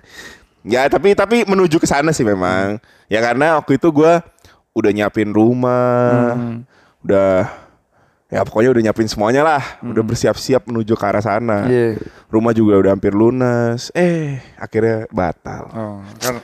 Ya 0.66 0.86
tapi 0.92 1.16
tapi 1.16 1.48
menuju 1.48 1.80
ke 1.80 1.88
sana 1.88 2.12
sih 2.12 2.26
memang. 2.28 2.82
Ya 3.08 3.24
karena 3.24 3.58
waktu 3.58 3.80
itu 3.80 3.90
gua 3.90 4.22
udah 4.76 4.92
nyiapin 4.94 5.32
rumah, 5.34 6.36
udah 7.02 7.48
ya 8.30 8.42
pokoknya 8.42 8.70
udah 8.70 8.82
nyiapin 8.84 9.06
semuanya 9.06 9.42
lah, 9.42 9.62
udah 9.82 10.02
bersiap-siap 10.02 10.64
menuju 10.64 10.94
ke 10.94 11.02
arah 11.04 11.20
sana. 11.20 11.66
Iya. 11.66 11.98
Rumah 12.28 12.54
juga 12.54 12.78
udah 12.78 12.92
hampir 12.94 13.12
lunas. 13.12 13.90
Eh, 13.92 14.38
akhirnya 14.56 15.10
batal. 15.10 15.64
Oh, 15.72 15.98
kan 16.18 16.38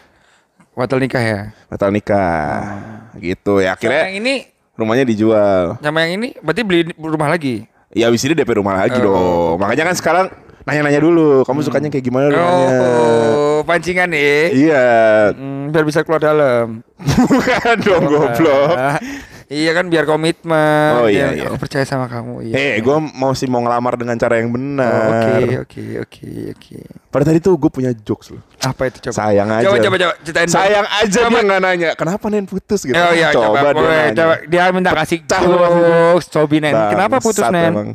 batal 0.74 0.98
nikah 0.98 1.22
ya. 1.22 1.40
Batal 1.68 1.90
nikah. 1.90 2.82
Gitu 3.16 3.62
ya 3.62 3.72
Sama 3.72 3.76
akhirnya 3.78 4.02
yang 4.04 4.18
ini 4.20 4.34
rumahnya 4.76 5.06
dijual. 5.06 5.78
sama 5.80 6.04
yang 6.04 6.20
ini 6.20 6.36
berarti 6.38 6.62
beli 6.62 6.82
rumah 6.96 7.30
lagi. 7.30 7.64
Ya 7.96 8.10
abis 8.10 8.26
ini 8.26 8.34
DP 8.34 8.60
rumah 8.60 8.76
lagi 8.76 8.98
Oh. 9.00 9.56
dong. 9.56 9.64
Makanya 9.64 9.88
kan 9.88 9.96
sekarang 9.96 10.26
nanya-nanya 10.66 11.00
dulu, 11.00 11.46
kamu 11.46 11.62
sukanya 11.62 11.88
kayak 11.88 12.04
gimana 12.04 12.28
rumahnya? 12.28 12.70
Oh, 12.82 13.58
pancingan 13.64 14.10
nih. 14.10 14.52
Iya. 14.68 14.86
Hmm, 15.32 15.70
biar 15.70 15.86
bisa 15.86 16.02
keluar 16.02 16.20
dalam. 16.20 16.82
Bukan 17.30 17.76
dong 17.86 18.04
goblok. 18.04 18.74
Iya 19.46 19.78
kan 19.78 19.86
biar 19.94 20.10
komitmen. 20.10 20.92
Oh, 20.98 21.06
iya, 21.06 21.30
Ya, 21.30 21.38
iya. 21.38 21.48
Aku 21.48 21.62
percaya 21.62 21.86
sama 21.86 22.10
kamu. 22.10 22.50
Iya. 22.50 22.54
Eh, 22.58 22.74
gue 22.82 22.98
mau 23.14 23.30
sih 23.32 23.46
mau 23.46 23.62
ngelamar 23.62 23.94
dengan 23.94 24.18
cara 24.18 24.42
yang 24.42 24.50
Oh, 24.50 24.58
benar. 24.58 25.06
Oke, 25.22 25.62
oke, 25.62 25.84
oke, 26.02 26.30
oke. 26.58 26.76
Pada 27.14 27.24
tadi 27.24 27.38
tuh 27.38 27.54
gue 27.54 27.70
punya 27.70 27.94
jokes 27.94 28.34
loh. 28.34 28.42
Apa 28.60 28.90
itu 28.90 29.06
coba? 29.06 29.14
Sayang 29.14 29.50
aja. 29.54 29.70
Coba, 29.70 29.78
coba, 29.78 29.96
coba. 30.02 30.14
Ceritain. 30.26 30.50
Sayang 30.50 30.88
aja 30.90 31.20
Coba. 31.22 31.30
dia 31.30 31.42
nggak 31.46 31.62
nanya. 31.62 31.90
Kenapa 31.94 32.26
Nen 32.34 32.46
putus 32.50 32.82
gitu? 32.82 32.98
Oh 32.98 33.14
iya, 33.14 33.30
coba, 33.30 33.46
coba, 33.46 33.60
dia 33.62 33.74
boleh, 33.78 33.98
nanya. 34.02 34.16
coba. 34.18 34.34
Dia 34.50 34.64
minta 34.74 34.92
kasih 34.98 35.20
jokes, 35.22 36.26
Cobi 36.34 36.58
Nen. 36.58 36.74
Kenapa 36.74 37.16
putus 37.22 37.46
Nen? 37.54 37.70
emang. 37.70 37.90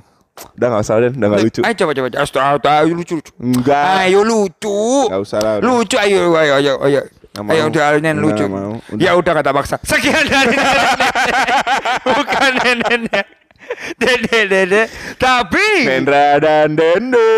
Udah 0.56 0.66
gak 0.72 0.82
usah 0.86 0.94
Nen, 1.02 1.12
udah 1.18 1.28
gak 1.34 1.40
lucu. 1.44 1.60
Ayo 1.66 1.74
coba, 1.76 1.92
coba. 1.92 2.08
Astaga, 2.22 2.70
ayo 2.86 2.92
lucu, 2.94 3.14
lucu. 3.18 3.32
Enggak. 3.36 3.84
Ayo 4.06 4.20
lucu. 4.22 4.78
Gak 5.10 5.20
usah 5.20 5.38
lah. 5.42 5.54
Lucu, 5.58 5.98
ayo, 5.98 6.32
ayo, 6.32 6.52
ayo, 6.62 6.72
ayo. 6.86 7.00
Nggak. 7.30 7.54
Ayo 7.54 7.62
udah 7.70 7.84
Nggak 8.18 8.24
lucu. 8.26 8.44
mau. 8.50 8.74
Udah. 8.90 8.98
Ya 8.98 9.10
udah 9.14 9.32
kata 9.38 9.50
paksa. 9.54 9.76
Sekian 9.86 10.26
dari 10.26 10.56
bukan 12.10 12.52
nenek. 12.58 13.26
Dede, 13.94 14.38
dede. 14.50 14.82
Tapi 15.14 15.86
Nendra 15.86 16.42
dan 16.42 16.74
Dende. 16.74 17.30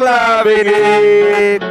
Loving 0.00 0.68
it. 0.72 1.62